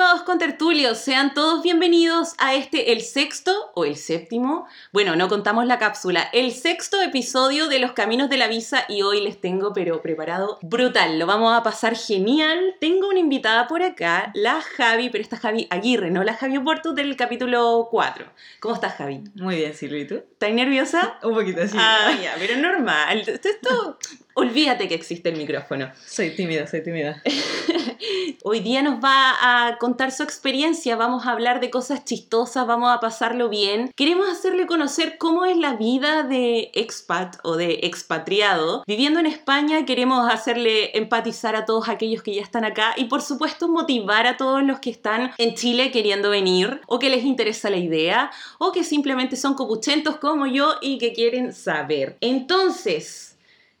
estimados 0.00 0.22
contertulios, 0.22 0.96
sean 0.96 1.34
todos 1.34 1.62
bienvenidos 1.62 2.32
a 2.38 2.54
este, 2.54 2.92
el 2.92 3.02
sexto 3.02 3.70
o 3.74 3.84
el 3.84 3.96
séptimo, 3.96 4.66
bueno, 4.94 5.14
no 5.14 5.28
contamos 5.28 5.66
la 5.66 5.78
cápsula, 5.78 6.22
el 6.32 6.52
sexto 6.52 7.02
episodio 7.02 7.68
de 7.68 7.80
Los 7.80 7.92
Caminos 7.92 8.30
de 8.30 8.38
la 8.38 8.48
Visa 8.48 8.86
y 8.88 9.02
hoy 9.02 9.20
les 9.20 9.38
tengo 9.42 9.74
pero 9.74 10.00
preparado 10.00 10.58
brutal, 10.62 11.18
lo 11.18 11.26
vamos 11.26 11.52
a 11.54 11.62
pasar 11.62 11.94
genial. 11.96 12.76
Tengo 12.80 13.10
una 13.10 13.18
invitada 13.18 13.68
por 13.68 13.82
acá, 13.82 14.30
la 14.34 14.62
Javi, 14.62 15.10
pero 15.10 15.20
esta 15.20 15.36
Javi 15.36 15.66
Aguirre, 15.68 16.10
no 16.10 16.24
la 16.24 16.32
Javi 16.32 16.56
Oporto 16.56 16.94
del 16.94 17.14
capítulo 17.16 17.88
4. 17.90 18.24
¿Cómo 18.60 18.76
estás, 18.76 18.94
Javi? 18.94 19.22
Muy 19.34 19.56
bien, 19.56 19.74
Silvia, 19.74 20.00
¿y 20.00 20.06
tú? 20.06 20.14
¿Estás 20.14 20.52
nerviosa? 20.52 21.18
Un 21.22 21.34
poquito 21.34 21.60
así. 21.60 21.76
Ah, 21.78 22.16
ya, 22.22 22.36
pero 22.38 22.56
normal. 22.56 23.18
Esto, 23.28 23.98
olvídate 24.34 24.88
que 24.88 24.94
existe 24.94 25.28
el 25.28 25.36
micrófono. 25.36 25.90
Soy 26.06 26.30
tímida, 26.30 26.66
soy 26.66 26.82
tímida. 26.82 27.22
Hoy 28.42 28.60
día 28.60 28.82
nos 28.82 29.02
va 29.02 29.66
a 29.66 29.78
contar 29.78 30.12
su 30.12 30.22
experiencia, 30.22 30.96
vamos 30.96 31.26
a 31.26 31.32
hablar 31.32 31.60
de 31.60 31.70
cosas 31.70 32.04
chistosas, 32.04 32.66
vamos 32.66 32.90
a 32.90 33.00
pasarlo 33.00 33.48
bien. 33.48 33.90
Queremos 33.94 34.28
hacerle 34.28 34.66
conocer 34.66 35.18
cómo 35.18 35.44
es 35.44 35.56
la 35.56 35.74
vida 35.74 36.22
de 36.22 36.70
expat 36.74 37.36
o 37.42 37.56
de 37.56 37.80
expatriado. 37.82 38.82
Viviendo 38.86 39.20
en 39.20 39.26
España 39.26 39.84
queremos 39.84 40.32
hacerle 40.32 40.96
empatizar 40.96 41.56
a 41.56 41.64
todos 41.64 41.88
aquellos 41.88 42.22
que 42.22 42.34
ya 42.34 42.42
están 42.42 42.64
acá 42.64 42.94
y 42.96 43.04
por 43.04 43.22
supuesto 43.22 43.68
motivar 43.68 44.26
a 44.26 44.36
todos 44.36 44.62
los 44.62 44.80
que 44.80 44.90
están 44.90 45.32
en 45.38 45.54
Chile 45.54 45.90
queriendo 45.90 46.30
venir 46.30 46.80
o 46.86 46.98
que 46.98 47.10
les 47.10 47.24
interesa 47.24 47.70
la 47.70 47.76
idea 47.76 48.30
o 48.58 48.72
que 48.72 48.84
simplemente 48.84 49.36
son 49.36 49.54
copuchentos 49.54 50.16
como 50.16 50.46
yo 50.46 50.76
y 50.80 50.98
que 50.98 51.12
quieren 51.12 51.52
saber. 51.52 52.16
Entonces, 52.20 53.29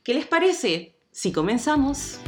¿qué 0.02 0.14
les 0.14 0.26
parece 0.26 0.94
si 1.10 1.32
comenzamos? 1.32 2.18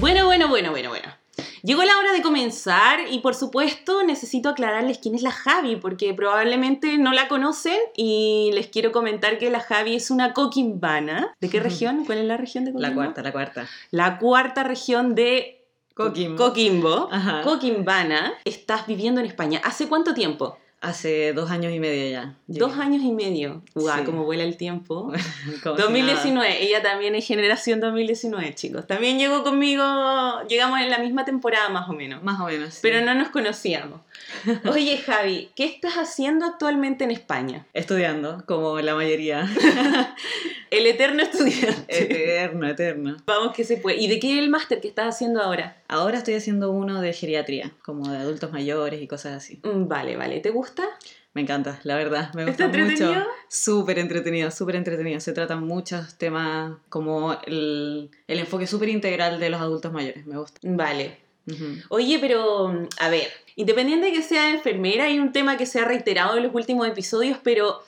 Bueno, 0.00 0.26
bueno, 0.26 0.48
bueno, 0.48 0.70
bueno, 0.70 0.90
bueno. 0.90 1.26
Llegó 1.66 1.82
la 1.82 1.98
hora 1.98 2.12
de 2.12 2.22
comenzar 2.22 3.00
y 3.10 3.18
por 3.18 3.34
supuesto 3.34 4.04
necesito 4.04 4.50
aclararles 4.50 4.98
quién 4.98 5.16
es 5.16 5.22
la 5.22 5.32
Javi 5.32 5.74
porque 5.74 6.14
probablemente 6.14 6.96
no 6.96 7.12
la 7.12 7.26
conocen 7.26 7.76
y 7.96 8.52
les 8.54 8.68
quiero 8.68 8.92
comentar 8.92 9.36
que 9.38 9.50
la 9.50 9.58
Javi 9.58 9.96
es 9.96 10.12
una 10.12 10.32
coquimbana. 10.32 11.34
¿De 11.40 11.48
qué 11.48 11.58
región? 11.68 12.04
¿Cuál 12.04 12.18
es 12.18 12.24
la 12.26 12.36
región 12.36 12.64
de 12.64 12.72
Coquimbo? 12.72 12.88
La 12.88 12.94
cuarta, 12.94 13.22
la 13.22 13.32
cuarta. 13.32 13.66
La 13.90 14.18
cuarta 14.18 14.62
región 14.62 15.16
de 15.16 15.55
Coquimbo. 15.96 16.36
Coquimbo. 16.36 17.08
Ajá. 17.10 17.40
Coquimbana. 17.40 18.34
Estás 18.44 18.86
viviendo 18.86 19.18
en 19.22 19.26
España. 19.26 19.62
¿Hace 19.64 19.88
cuánto 19.88 20.12
tiempo? 20.12 20.58
Hace 20.82 21.32
dos 21.32 21.50
años 21.50 21.72
y 21.72 21.80
medio 21.80 22.10
ya. 22.10 22.36
Dos 22.46 22.78
años 22.78 23.02
y 23.02 23.10
medio. 23.10 23.62
Guau, 23.74 23.98
Sí. 24.00 24.04
cómo 24.04 24.24
vuela 24.24 24.44
el 24.44 24.56
tiempo. 24.56 25.10
Como 25.62 25.76
si 25.76 25.82
2019, 25.82 26.62
ella 26.62 26.82
también 26.82 27.14
es 27.14 27.26
generación 27.26 27.80
2019, 27.80 28.54
chicos. 28.54 28.86
También 28.86 29.18
llegó 29.18 29.42
conmigo, 29.42 29.82
llegamos 30.48 30.80
en 30.80 30.90
la 30.90 30.98
misma 30.98 31.24
temporada 31.24 31.70
más 31.70 31.88
o 31.88 31.92
menos. 31.94 32.22
Más 32.22 32.38
o 32.40 32.44
menos. 32.44 32.74
sí. 32.74 32.80
pero 32.82 33.00
no 33.04 33.14
nos 33.14 33.30
conocíamos. 33.30 34.00
Oye, 34.70 34.98
Javi, 34.98 35.50
¿qué 35.56 35.64
estás 35.64 35.94
haciendo 35.94 36.44
actualmente 36.46 37.04
en 37.04 37.10
España? 37.10 37.66
Estudiando, 37.72 38.44
como 38.46 38.78
la 38.80 38.94
mayoría. 38.94 39.48
El 40.70 40.86
eterno 40.86 41.22
estudiante. 41.22 41.84
eterno, 41.88 42.68
eterno. 42.68 43.16
Vamos 43.24 43.54
que 43.54 43.64
se 43.64 43.76
puede. 43.76 43.98
¿Y 43.98 44.08
de 44.08 44.18
qué 44.18 44.32
es 44.34 44.38
el 44.40 44.50
máster 44.50 44.80
que 44.80 44.88
estás 44.88 45.14
haciendo 45.14 45.40
ahora? 45.40 45.76
Ahora 45.88 46.18
estoy 46.18 46.34
haciendo 46.34 46.70
uno 46.72 47.00
de 47.00 47.12
geriatría, 47.12 47.72
como 47.84 48.08
de 48.10 48.18
adultos 48.18 48.50
mayores 48.52 49.00
y 49.00 49.06
cosas 49.06 49.34
así. 49.34 49.60
Mm, 49.62 49.86
Vale, 49.86 50.16
vale. 50.16 50.40
¿Te 50.40 50.50
gusta? 50.50 50.75
Me 51.34 51.42
encanta, 51.42 51.80
la 51.82 51.96
verdad. 51.96 52.32
Me 52.32 52.48
¿Está 52.48 52.66
gusta 52.66 52.68
mucho. 52.68 52.90
entretenido? 52.92 53.26
Súper 53.48 53.98
entretenido, 53.98 54.50
súper 54.50 54.76
entretenido. 54.76 55.20
Se 55.20 55.32
tratan 55.32 55.66
muchos 55.66 56.16
temas 56.16 56.78
como 56.88 57.36
el, 57.46 58.10
el 58.26 58.38
enfoque 58.38 58.66
súper 58.66 58.88
integral 58.88 59.38
de 59.38 59.50
los 59.50 59.60
adultos 59.60 59.92
mayores. 59.92 60.26
Me 60.26 60.38
gusta. 60.38 60.58
Vale. 60.62 61.18
Oye, 61.90 62.18
pero 62.18 62.88
a 62.98 63.08
ver, 63.08 63.28
independiente 63.54 64.06
de 64.06 64.12
que 64.12 64.22
sea 64.22 64.50
enfermera, 64.50 65.04
hay 65.04 65.20
un 65.20 65.32
tema 65.32 65.56
que 65.56 65.66
se 65.66 65.78
ha 65.78 65.84
reiterado 65.84 66.36
en 66.36 66.42
los 66.42 66.54
últimos 66.54 66.88
episodios, 66.88 67.38
pero 67.42 67.82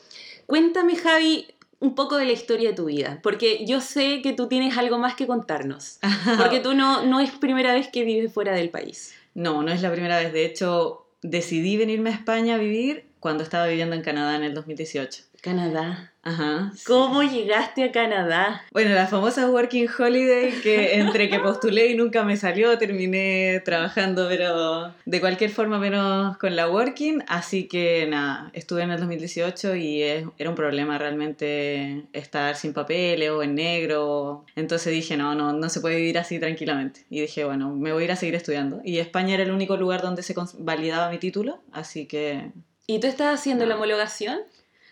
cuéntame, 0.47 0.95
Javi, 0.95 1.47
un 1.81 1.95
poco 1.95 2.17
de 2.17 2.27
la 2.27 2.33
historia 2.33 2.71
de 2.71 2.77
tu 2.77 2.85
vida, 2.85 3.19
porque 3.23 3.65
yo 3.67 3.81
sé 3.81 4.23
que 4.23 4.33
tú 4.33 4.47
tienes 4.47 4.79
algo 4.79 4.99
más 4.99 5.15
que 5.15 5.27
contarnos, 5.27 5.99
porque 6.39 6.61
tú 6.61 6.75
no, 6.75 7.05
no 7.05 7.19
es 7.19 7.33
primera 7.33 7.73
vez 7.73 7.89
que 7.89 8.05
vives 8.05 8.33
fuera 8.33 8.53
del 8.55 8.71
país. 8.71 9.15
No, 9.35 9.62
no 9.62 9.73
es 9.73 9.83
la 9.83 9.91
primera 9.91 10.19
vez. 10.19 10.33
De 10.33 10.45
hecho, 10.45 11.07
decidí 11.23 11.77
venirme 11.77 12.11
a 12.11 12.15
España 12.15 12.55
a 12.55 12.59
vivir 12.59 13.06
cuando 13.21 13.43
estaba 13.43 13.67
viviendo 13.67 13.97
en 13.97 14.03
Canadá 14.03 14.37
en 14.37 14.45
el 14.45 14.55
2018. 14.55 15.28
Canadá. 15.43 16.12
Ajá. 16.22 16.72
sí. 16.75 16.82
¿Cómo 16.87 17.22
llegaste 17.22 17.84
a 17.84 17.93
Canadá? 17.93 18.62
Bueno, 18.72 18.94
la 18.94 19.06
famosa 19.06 19.49
Working 19.49 19.87
Holiday 19.99 20.50
que 20.62 20.94
entre 21.00 21.31
que 21.31 21.38
postulé 21.38 21.87
y 21.87 21.97
nunca 21.97 22.22
me 22.22 22.37
salió, 22.37 22.76
terminé 22.76 23.62
trabajando, 23.65 24.26
pero 24.28 24.93
de 25.06 25.21
cualquier 25.21 25.49
forma 25.50 25.78
menos 25.78 26.37
con 26.37 26.54
la 26.54 26.69
Working. 26.69 27.22
Así 27.28 27.66
que 27.66 28.06
nada, 28.09 28.50
estuve 28.53 28.82
en 28.82 28.91
el 28.91 28.99
2018 28.99 29.75
y 29.76 30.03
es- 30.03 30.26
era 30.38 30.50
un 30.50 30.56
problema 30.56 30.99
realmente 30.99 32.05
estar 32.12 32.56
sin 32.56 32.75
papeles 32.75 33.31
o 33.31 33.43
en 33.43 33.55
negro. 33.55 34.44
Entonces 34.56 34.93
dije, 34.93 35.16
no, 35.16 35.34
no, 35.34 35.53
no 35.55 35.69
se 35.70 35.81
puede 35.81 35.97
vivir 35.97 36.19
así 36.19 36.38
tranquilamente. 36.38 37.06
Y 37.09 37.20
dije, 37.22 37.44
bueno, 37.44 37.75
me 37.75 37.93
voy 37.93 38.03
a 38.03 38.05
ir 38.06 38.12
a 38.12 38.16
seguir 38.16 38.34
estudiando. 38.34 38.81
Y 38.84 38.99
España 38.99 39.34
era 39.34 39.44
el 39.44 39.53
único 39.53 39.76
lugar 39.78 40.03
donde 40.03 40.22
se 40.22 40.34
validaba 40.59 41.10
mi 41.10 41.19
título, 41.19 41.60
así 41.72 42.06
que 42.06 42.50
¿Y 42.91 43.00
tú 43.00 43.06
estás 43.06 43.38
haciendo 43.38 43.65
No. 43.65 43.69
la 43.70 43.76
homologación? 43.76 44.38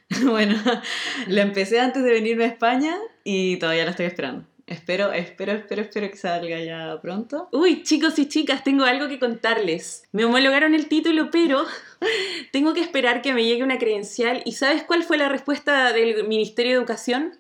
bueno, 0.25 0.55
lo 1.27 1.41
empecé 1.41 1.81
antes 1.81 2.03
de 2.03 2.11
venirme 2.11 2.45
a 2.45 2.49
España 2.49 2.97
y 3.25 3.57
todavía 3.57 3.85
lo 3.85 3.91
estoy 3.91 4.07
esperando. 4.07 4.47
Espero, 4.67 5.13
espero, 5.13 5.53
espero, 5.53 5.83
espero 5.83 6.11
que 6.11 6.17
salga 6.17 6.59
ya 6.61 6.99
pronto. 7.01 7.49
Uy, 7.53 7.85
chicos 7.85 8.19
y 8.19 8.27
chicas, 8.27 8.65
tengo 8.65 8.85
algo 8.85 9.07
que 9.07 9.21
contarles. 9.21 10.09
Me 10.11 10.25
homologaron 10.25 10.75
el 10.75 10.89
título, 10.89 11.31
pero 11.31 11.65
tengo 12.53 12.75
que 12.75 12.81
esperar 12.81 13.23
que 13.23 13.33
me 13.33 13.45
llegue 13.45 13.63
una 13.63 13.79
credencial. 13.79 14.43
¿Y 14.45 14.53
sabes 14.53 14.83
cuál 14.83 15.05
fue 15.05 15.19
la 15.19 15.29
respuesta 15.29 15.93
del 15.93 16.27
Ministerio 16.27 16.73
de 16.73 16.79
Educación? 16.79 17.33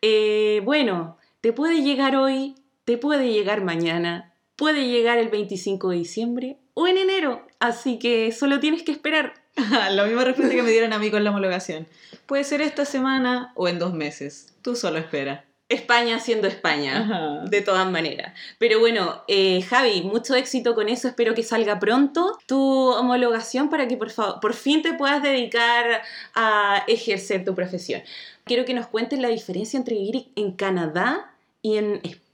Eh, 0.00 0.60
bueno, 0.64 1.18
te 1.40 1.52
puede 1.52 1.82
llegar 1.82 2.14
hoy, 2.14 2.54
te 2.84 2.96
puede 2.98 3.32
llegar 3.32 3.64
mañana, 3.64 4.32
puede 4.54 4.86
llegar 4.86 5.18
el 5.18 5.28
25 5.28 5.90
de 5.90 5.96
diciembre 5.96 6.58
o 6.74 6.86
en 6.86 6.98
enero. 6.98 7.46
Así 7.58 7.98
que 7.98 8.30
solo 8.30 8.60
tienes 8.60 8.84
que 8.84 8.92
esperar. 8.92 9.39
la 9.90 10.04
misma 10.04 10.24
respuesta 10.24 10.54
que 10.54 10.62
me 10.62 10.70
dieron 10.70 10.92
a 10.92 10.98
mí 10.98 11.10
con 11.10 11.24
la 11.24 11.30
homologación. 11.30 11.86
Puede 12.26 12.44
ser 12.44 12.60
esta 12.60 12.84
semana 12.84 13.52
o 13.56 13.68
en 13.68 13.78
dos 13.78 13.94
meses. 13.94 14.54
Tú 14.62 14.76
solo 14.76 14.98
espera. 14.98 15.44
España 15.68 16.18
siendo 16.18 16.48
España. 16.48 16.98
Ajá. 16.98 17.44
De 17.48 17.62
todas 17.62 17.88
maneras. 17.90 18.34
Pero 18.58 18.80
bueno, 18.80 19.22
eh, 19.28 19.62
Javi, 19.62 20.02
mucho 20.02 20.34
éxito 20.34 20.74
con 20.74 20.88
eso. 20.88 21.08
Espero 21.08 21.34
que 21.34 21.44
salga 21.44 21.78
pronto 21.78 22.36
tu 22.46 22.90
homologación 22.90 23.70
para 23.70 23.86
que 23.86 23.96
por, 23.96 24.10
favor, 24.10 24.40
por 24.40 24.54
fin 24.54 24.82
te 24.82 24.94
puedas 24.94 25.22
dedicar 25.22 26.02
a 26.34 26.84
ejercer 26.88 27.44
tu 27.44 27.54
profesión. 27.54 28.02
Quiero 28.44 28.64
que 28.64 28.74
nos 28.74 28.88
cuentes 28.88 29.20
la 29.20 29.28
diferencia 29.28 29.78
entre 29.78 29.94
vivir 29.94 30.32
en 30.34 30.52
Canadá 30.52 31.32
y 31.62 31.76
en 31.76 32.00
España. 32.02 32.29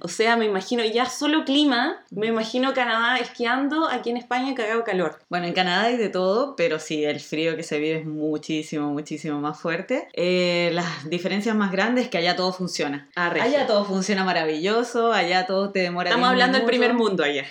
O 0.00 0.08
sea, 0.08 0.36
me 0.36 0.44
imagino 0.44 0.84
ya 0.84 1.06
solo 1.06 1.44
clima, 1.44 2.02
me 2.10 2.26
imagino 2.26 2.74
Canadá 2.74 3.18
esquiando, 3.18 3.88
aquí 3.88 4.10
en 4.10 4.16
España 4.16 4.54
cagado 4.54 4.84
calor. 4.84 5.18
Bueno, 5.28 5.46
en 5.46 5.52
Canadá 5.52 5.84
hay 5.84 5.96
de 5.96 6.08
todo, 6.08 6.56
pero 6.56 6.78
sí, 6.78 7.04
el 7.04 7.20
frío 7.20 7.56
que 7.56 7.62
se 7.62 7.78
vive 7.78 7.98
es 7.98 8.06
muchísimo, 8.06 8.90
muchísimo 8.90 9.40
más 9.40 9.58
fuerte. 9.58 10.08
Eh, 10.12 10.70
las 10.72 11.08
diferencias 11.08 11.54
más 11.56 11.72
grandes 11.72 12.04
es 12.04 12.10
que 12.10 12.18
allá 12.18 12.36
todo 12.36 12.52
funciona. 12.52 13.08
Allá 13.14 13.66
todo 13.66 13.84
funciona 13.84 14.24
maravilloso, 14.24 15.12
allá 15.12 15.46
todo 15.46 15.70
te 15.70 15.80
demora 15.80 16.10
Estamos 16.10 16.28
10 16.28 16.32
hablando 16.32 16.58
del 16.58 16.66
primer 16.66 16.94
mundo 16.94 17.24
allá. 17.24 17.44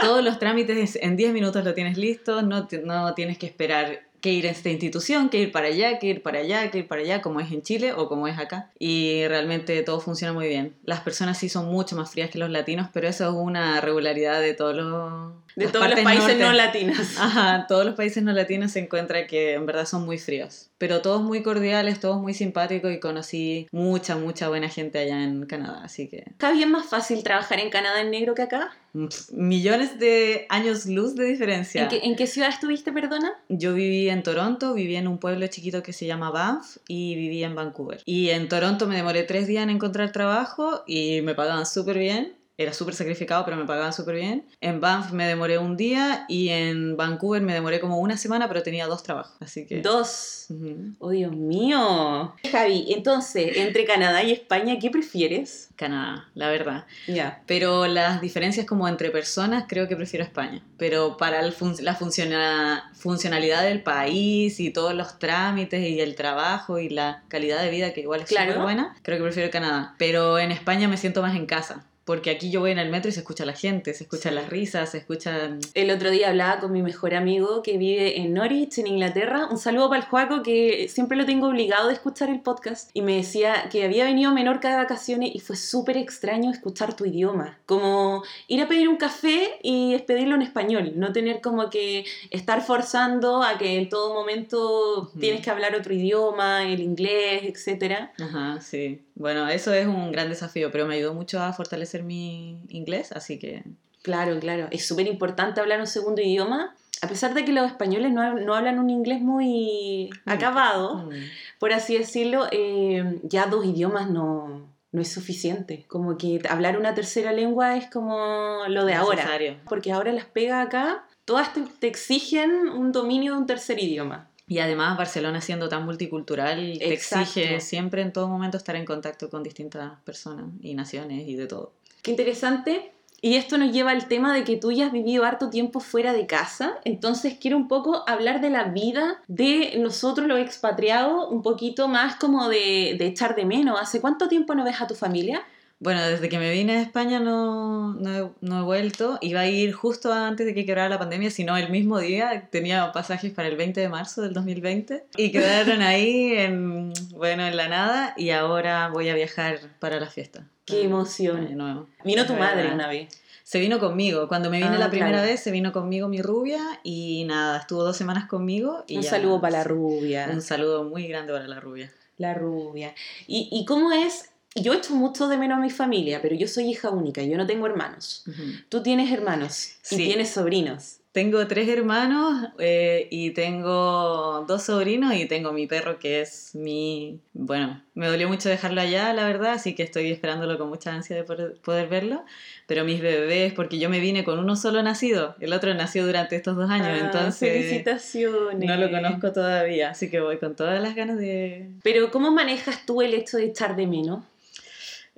Todos 0.00 0.22
los 0.24 0.38
trámites 0.40 0.98
en 1.00 1.16
10 1.16 1.32
minutos 1.32 1.64
lo 1.64 1.74
tienes 1.74 1.96
listo, 1.98 2.42
no, 2.42 2.68
no 2.84 3.14
tienes 3.14 3.38
que 3.38 3.46
esperar 3.46 4.05
que 4.26 4.32
ir 4.32 4.48
a 4.48 4.50
esta 4.50 4.70
institución, 4.70 5.28
que 5.28 5.38
ir 5.38 5.52
para 5.52 5.68
allá, 5.68 6.00
que 6.00 6.08
ir 6.08 6.20
para 6.20 6.40
allá, 6.40 6.68
que 6.72 6.78
ir 6.78 6.88
para 6.88 7.00
allá, 7.00 7.22
como 7.22 7.38
es 7.38 7.52
en 7.52 7.62
Chile 7.62 7.92
o 7.92 8.08
como 8.08 8.26
es 8.26 8.36
acá. 8.40 8.72
Y 8.76 9.24
realmente 9.28 9.80
todo 9.84 10.00
funciona 10.00 10.32
muy 10.32 10.48
bien. 10.48 10.74
Las 10.82 11.02
personas 11.02 11.38
sí 11.38 11.48
son 11.48 11.66
mucho 11.66 11.94
más 11.94 12.10
frías 12.10 12.28
que 12.28 12.40
los 12.40 12.50
latinos, 12.50 12.88
pero 12.92 13.06
eso 13.06 13.28
es 13.28 13.30
una 13.36 13.80
regularidad 13.80 14.40
de 14.40 14.52
todos 14.54 14.74
los... 14.74 15.32
De 15.56 15.68
todos 15.68 15.88
los 15.88 16.00
países 16.00 16.28
norte. 16.28 16.44
no 16.44 16.52
latinos. 16.52 17.18
Ajá, 17.18 17.66
todos 17.66 17.86
los 17.86 17.94
países 17.94 18.22
no 18.22 18.32
latinos 18.32 18.72
se 18.72 18.80
encuentra 18.80 19.26
que 19.26 19.54
en 19.54 19.64
verdad 19.64 19.86
son 19.86 20.04
muy 20.04 20.18
fríos, 20.18 20.68
pero 20.76 21.00
todos 21.00 21.22
muy 21.22 21.42
cordiales, 21.42 21.98
todos 21.98 22.20
muy 22.20 22.34
simpáticos 22.34 22.92
y 22.92 23.00
conocí 23.00 23.66
mucha, 23.72 24.16
mucha 24.16 24.48
buena 24.48 24.68
gente 24.68 24.98
allá 24.98 25.24
en 25.24 25.46
Canadá, 25.46 25.80
así 25.82 26.08
que 26.08 26.24
¿Está 26.26 26.52
bien 26.52 26.70
más 26.70 26.86
fácil 26.86 27.22
trabajar 27.22 27.58
en 27.58 27.70
Canadá 27.70 28.02
en 28.02 28.10
negro 28.10 28.34
que 28.34 28.42
acá? 28.42 28.76
pf, 28.92 29.32
millones 29.32 29.98
de 29.98 30.46
años 30.48 30.86
luz 30.86 31.14
de 31.14 31.24
diferencia. 31.24 31.82
¿En 31.82 31.88
qué, 31.88 32.00
en 32.02 32.16
qué 32.16 32.26
ciudad 32.26 32.50
estuviste, 32.50 32.92
perdona? 32.92 33.32
Yo 33.48 33.74
viví 33.74 34.08
en 34.08 34.22
Toronto, 34.22 34.74
viví 34.74 34.96
en 34.96 35.08
un 35.08 35.18
pueblo 35.18 35.46
chiquito 35.46 35.82
que 35.82 35.92
se 35.92 36.06
llama 36.06 36.30
Banff 36.30 36.78
y 36.88 37.14
viví 37.14 37.44
en 37.44 37.54
Vancouver. 37.54 38.02
Y 38.04 38.30
en 38.30 38.48
Toronto 38.48 38.86
me 38.86 38.96
demoré 38.96 39.22
tres 39.22 39.46
días 39.46 39.62
en 39.62 39.70
encontrar 39.70 40.12
trabajo 40.12 40.82
y 40.86 41.20
me 41.22 41.34
pagaban 41.34 41.66
súper 41.66 41.98
bien. 41.98 42.34
Era 42.58 42.72
súper 42.72 42.94
sacrificado, 42.94 43.44
pero 43.44 43.56
me 43.56 43.64
pagaban 43.66 43.92
súper 43.92 44.14
bien. 44.16 44.46
En 44.60 44.80
Banff 44.80 45.12
me 45.12 45.26
demoré 45.26 45.58
un 45.58 45.76
día 45.76 46.24
y 46.28 46.48
en 46.48 46.96
Vancouver 46.96 47.42
me 47.42 47.52
demoré 47.52 47.80
como 47.80 47.98
una 47.98 48.16
semana, 48.16 48.48
pero 48.48 48.62
tenía 48.62 48.86
dos 48.86 49.02
trabajos, 49.02 49.36
así 49.40 49.66
que... 49.66 49.82
Dos. 49.82 50.46
Ujú. 50.48 50.94
Oh, 51.00 51.10
Dios 51.10 51.32
mío. 51.32 52.34
Javi, 52.50 52.86
entonces, 52.88 53.56
entre 53.56 53.84
Canadá 53.84 54.22
y 54.22 54.32
España, 54.32 54.78
¿qué 54.80 54.90
prefieres? 54.90 55.68
Canadá, 55.76 56.28
la 56.34 56.48
verdad. 56.48 56.86
Ya. 57.06 57.42
Pero 57.46 57.86
las 57.86 58.20
diferencias 58.20 58.64
como 58.66 58.88
entre 58.88 59.10
personas, 59.10 59.64
creo 59.68 59.88
que 59.88 59.96
prefiero 59.96 60.24
España. 60.24 60.62
Pero 60.78 61.16
para 61.16 61.40
el 61.40 61.52
fun- 61.52 61.76
la 61.80 61.94
funciona- 61.94 62.90
funcionalidad 62.94 63.64
del 63.64 63.82
país 63.82 64.60
y 64.60 64.70
todos 64.70 64.94
los 64.94 65.18
trámites 65.18 65.80
y 65.86 66.00
el 66.00 66.14
trabajo 66.14 66.78
y 66.78 66.88
la 66.88 67.22
calidad 67.28 67.60
de 67.62 67.70
vida, 67.70 67.92
que 67.92 68.00
igual 68.00 68.20
es 68.22 68.28
Claro. 68.28 68.52
súper 68.52 68.62
buena, 68.62 68.96
creo 69.02 69.18
que 69.18 69.24
prefiero 69.24 69.50
Canadá. 69.50 69.94
Pero 69.98 70.38
en 70.38 70.52
España 70.52 70.88
me 70.88 70.96
siento 70.96 71.20
más 71.22 71.36
en 71.36 71.46
casa. 71.46 71.84
Porque 72.06 72.30
aquí 72.30 72.52
yo 72.52 72.60
voy 72.60 72.70
en 72.70 72.78
el 72.78 72.88
metro 72.88 73.08
y 73.08 73.12
se 73.12 73.18
escucha 73.18 73.44
la 73.44 73.52
gente, 73.52 73.92
se 73.92 74.04
escuchan 74.04 74.36
las 74.36 74.48
risas, 74.48 74.92
se 74.92 74.98
escuchan... 74.98 75.58
El 75.74 75.90
otro 75.90 76.08
día 76.10 76.28
hablaba 76.28 76.60
con 76.60 76.70
mi 76.70 76.80
mejor 76.80 77.16
amigo 77.16 77.64
que 77.64 77.78
vive 77.78 78.20
en 78.20 78.32
Norwich, 78.32 78.78
en 78.78 78.86
Inglaterra. 78.86 79.48
Un 79.50 79.58
saludo 79.58 79.88
para 79.88 80.02
el 80.02 80.08
Juaco, 80.08 80.44
que 80.44 80.88
siempre 80.88 81.16
lo 81.16 81.26
tengo 81.26 81.48
obligado 81.48 81.88
de 81.88 81.94
escuchar 81.94 82.30
el 82.30 82.38
podcast. 82.38 82.90
Y 82.94 83.02
me 83.02 83.16
decía 83.16 83.68
que 83.72 83.82
había 83.82 84.04
venido 84.04 84.30
a 84.30 84.34
Menorca 84.34 84.70
de 84.70 84.76
vacaciones 84.76 85.32
y 85.34 85.40
fue 85.40 85.56
súper 85.56 85.96
extraño 85.96 86.52
escuchar 86.52 86.94
tu 86.94 87.06
idioma. 87.06 87.58
Como 87.66 88.22
ir 88.46 88.62
a 88.62 88.68
pedir 88.68 88.88
un 88.88 88.98
café 88.98 89.58
y 89.64 89.98
pedirlo 90.06 90.36
en 90.36 90.42
español. 90.42 90.92
No 90.94 91.12
tener 91.12 91.40
como 91.40 91.70
que 91.70 92.04
estar 92.30 92.62
forzando 92.62 93.42
a 93.42 93.58
que 93.58 93.78
en 93.78 93.88
todo 93.88 94.14
momento 94.14 95.08
Ujú. 95.08 95.18
tienes 95.18 95.40
que 95.40 95.50
hablar 95.50 95.74
otro 95.74 95.92
idioma, 95.92 96.62
el 96.62 96.78
inglés, 96.78 97.42
etc. 97.42 98.10
Ajá, 98.16 98.60
sí. 98.60 99.00
Bueno, 99.16 99.48
eso 99.48 99.72
es 99.72 99.86
un 99.86 100.12
gran 100.12 100.28
desafío, 100.28 100.70
pero 100.70 100.86
me 100.86 100.94
ayudó 100.94 101.14
mucho 101.14 101.40
a 101.42 101.52
fortalecer 101.52 102.02
mi 102.02 102.62
inglés, 102.68 103.12
así 103.12 103.38
que... 103.38 103.64
Claro, 104.02 104.38
claro. 104.38 104.68
Es 104.70 104.86
súper 104.86 105.08
importante 105.08 105.60
hablar 105.60 105.80
un 105.80 105.86
segundo 105.88 106.22
idioma. 106.22 106.76
A 107.02 107.08
pesar 107.08 107.34
de 107.34 107.44
que 107.44 107.52
los 107.52 107.66
españoles 107.66 108.12
no, 108.12 108.34
no 108.34 108.54
hablan 108.54 108.78
un 108.78 108.88
inglés 108.90 109.20
muy 109.20 110.10
Mm. 110.24 110.30
acabado, 110.30 110.96
mm, 110.98 111.10
por 111.58 111.72
así 111.72 111.96
decirlo, 111.98 112.46
eh, 112.52 113.18
ya 113.24 113.46
dos 113.46 113.64
idiomas 113.64 114.08
no, 114.08 114.68
no 114.92 115.00
es 115.02 115.10
suficiente. 115.12 115.84
Como 115.88 116.16
que 116.18 116.40
hablar 116.48 116.78
una 116.78 116.94
tercera 116.94 117.32
lengua 117.32 117.76
es 117.76 117.90
como 117.90 118.60
lo 118.68 118.84
de 118.84 118.94
ahora. 118.94 119.16
necesario. 119.16 119.56
Porque 119.68 119.92
ahora 119.92 120.12
las 120.12 120.26
pegas 120.26 120.66
acá, 120.66 121.04
todas 121.24 121.52
te, 121.52 121.62
te 121.80 121.86
exigen 121.88 122.68
un 122.68 122.92
dominio 122.92 123.32
de 123.32 123.38
un 123.38 123.46
tercer 123.46 123.82
idioma. 123.82 124.28
Y 124.48 124.60
además 124.60 124.96
Barcelona 124.96 125.40
siendo 125.40 125.68
tan 125.68 125.84
multicultural 125.84 126.78
te 126.78 126.92
Exacto. 126.92 127.40
exige 127.40 127.60
siempre 127.60 128.02
en 128.02 128.12
todo 128.12 128.28
momento 128.28 128.56
estar 128.56 128.76
en 128.76 128.84
contacto 128.84 129.28
con 129.28 129.42
distintas 129.42 129.98
personas 130.04 130.46
y 130.60 130.74
naciones 130.74 131.26
y 131.26 131.34
de 131.34 131.46
todo. 131.46 131.72
Qué 132.02 132.12
interesante. 132.12 132.92
Y 133.20 133.34
esto 133.34 133.58
nos 133.58 133.72
lleva 133.72 133.90
al 133.90 134.08
tema 134.08 134.32
de 134.34 134.44
que 134.44 134.56
tú 134.56 134.70
ya 134.70 134.86
has 134.86 134.92
vivido 134.92 135.24
harto 135.24 135.50
tiempo 135.50 135.80
fuera 135.80 136.12
de 136.12 136.26
casa. 136.26 136.78
Entonces 136.84 137.38
quiero 137.40 137.56
un 137.56 137.66
poco 137.66 138.04
hablar 138.06 138.40
de 138.40 138.50
la 138.50 138.64
vida 138.64 139.20
de 139.26 139.74
nosotros 139.78 140.28
los 140.28 140.38
expatriados, 140.38 141.26
un 141.30 141.42
poquito 141.42 141.88
más 141.88 142.16
como 142.16 142.48
de, 142.48 142.94
de 142.98 143.06
echar 143.06 143.34
de 143.34 143.46
menos. 143.46 143.80
¿Hace 143.80 144.00
cuánto 144.00 144.28
tiempo 144.28 144.54
no 144.54 144.64
ves 144.64 144.80
a 144.80 144.86
tu 144.86 144.94
familia? 144.94 145.42
Bueno, 145.78 146.00
desde 146.06 146.28
que 146.30 146.38
me 146.38 146.50
vine 146.52 146.78
a 146.78 146.80
España 146.82 147.20
no, 147.20 147.92
no, 147.94 148.16
he, 148.16 148.30
no 148.40 148.60
he 148.60 148.62
vuelto. 148.62 149.18
Iba 149.20 149.40
a 149.40 149.46
ir 149.46 149.72
justo 149.74 150.10
antes 150.12 150.46
de 150.46 150.54
que 150.54 150.64
quebrara 150.64 150.88
la 150.88 150.98
pandemia, 150.98 151.30
sino 151.30 151.56
el 151.58 151.68
mismo 151.70 151.98
día. 151.98 152.48
Tenía 152.50 152.92
pasajes 152.92 153.32
para 153.32 153.48
el 153.48 153.56
20 153.56 153.80
de 153.80 153.88
marzo 153.90 154.22
del 154.22 154.32
2020 154.32 155.04
y 155.18 155.30
quedaron 155.32 155.82
ahí 155.82 156.32
en, 156.34 156.92
bueno, 157.10 157.46
en 157.46 157.56
la 157.58 157.68
nada 157.68 158.14
y 158.16 158.30
ahora 158.30 158.88
voy 158.88 159.10
a 159.10 159.14
viajar 159.14 159.58
para 159.78 160.00
la 160.00 160.06
fiesta. 160.08 160.44
Qué 160.64 160.82
emoción. 160.84 161.46
Año 161.46 161.56
nuevo. 161.56 161.86
Vino 162.04 162.24
tu 162.26 162.32
madre 162.34 162.72
una 162.72 162.88
vez. 162.88 163.08
Se 163.44 163.60
vino 163.60 163.78
conmigo. 163.78 164.26
Cuando 164.28 164.50
me 164.50 164.56
vine 164.58 164.74
Ah, 164.76 164.78
la 164.78 164.88
primera 164.90 165.10
claro. 165.12 165.26
vez, 165.28 165.40
se 165.40 165.50
vino 165.52 165.72
conmigo 165.72 166.08
mi 166.08 166.20
rubia 166.22 166.58
y 166.82 167.22
nada, 167.28 167.58
estuvo 167.58 167.84
dos 167.84 167.96
semanas 167.96 168.24
conmigo. 168.26 168.82
Y 168.88 168.96
un 168.96 169.02
ya- 169.02 169.10
saludo 169.10 169.40
para 169.42 169.58
la 169.58 169.64
rubia. 169.64 170.28
Un 170.32 170.40
saludo 170.42 170.84
muy 170.84 171.06
grande 171.06 171.32
para 171.34 171.46
la 171.46 171.60
rubia. 171.60 171.92
La 172.16 172.32
rubia. 172.34 172.94
¿Y, 173.28 173.48
¿Y 173.52 173.64
cómo 173.66 173.92
es? 173.92 174.30
Yo 174.56 174.72
echo 174.74 174.94
mucho 174.94 175.28
de 175.28 175.36
menos 175.36 175.58
a 175.58 175.60
mi 175.60 175.70
familia, 175.70 176.20
pero 176.22 176.34
yo 176.34 176.48
soy 176.48 176.70
hija 176.70 176.90
única, 176.90 177.22
yo 177.22 177.36
no 177.36 177.46
tengo 177.46 177.66
hermanos. 177.66 178.24
Tú 178.68 178.82
tienes 178.82 179.10
hermanos 179.12 179.76
y 179.90 179.96
Sí. 179.96 180.04
tienes 180.04 180.30
sobrinos. 180.30 180.98
Tengo 181.12 181.46
tres 181.46 181.66
hermanos 181.70 182.48
eh, 182.58 183.08
y 183.10 183.30
tengo 183.30 184.44
dos 184.46 184.64
sobrinos 184.64 185.14
y 185.14 185.24
tengo 185.24 185.50
mi 185.50 185.66
perro 185.66 185.98
que 185.98 186.20
es 186.20 186.54
mi... 186.54 187.20
Bueno, 187.32 187.82
me 187.94 188.06
dolió 188.06 188.28
mucho 188.28 188.50
dejarlo 188.50 188.82
allá, 188.82 189.14
la 189.14 189.24
verdad, 189.26 189.52
así 189.52 189.74
que 189.74 189.82
estoy 189.82 190.10
esperándolo 190.10 190.58
con 190.58 190.68
mucha 190.68 190.92
ansia 190.92 191.16
de 191.16 191.24
poder, 191.24 191.56
poder 191.64 191.88
verlo. 191.88 192.22
Pero 192.66 192.84
mis 192.84 193.00
bebés, 193.00 193.54
porque 193.54 193.78
yo 193.78 193.88
me 193.88 193.98
vine 193.98 194.24
con 194.24 194.38
uno 194.38 194.56
solo 194.56 194.82
nacido, 194.82 195.36
el 195.40 195.54
otro 195.54 195.72
nació 195.72 196.04
durante 196.04 196.36
estos 196.36 196.54
dos 196.54 196.68
años, 196.68 196.88
Ah, 196.90 196.98
entonces 197.06 197.50
Felicitaciones. 197.50 198.68
no 198.68 198.76
lo 198.76 198.90
conozco 198.90 199.32
todavía, 199.32 199.90
así 199.90 200.10
que 200.10 200.20
voy 200.20 200.36
con 200.38 200.54
todas 200.54 200.82
las 200.82 200.94
ganas 200.94 201.16
de... 201.16 201.70
Pero 201.82 202.10
¿cómo 202.10 202.30
manejas 202.30 202.84
tú 202.84 203.00
el 203.00 203.14
hecho 203.14 203.38
de 203.38 203.46
echar 203.46 203.74
de 203.74 203.86
menos? 203.86 204.20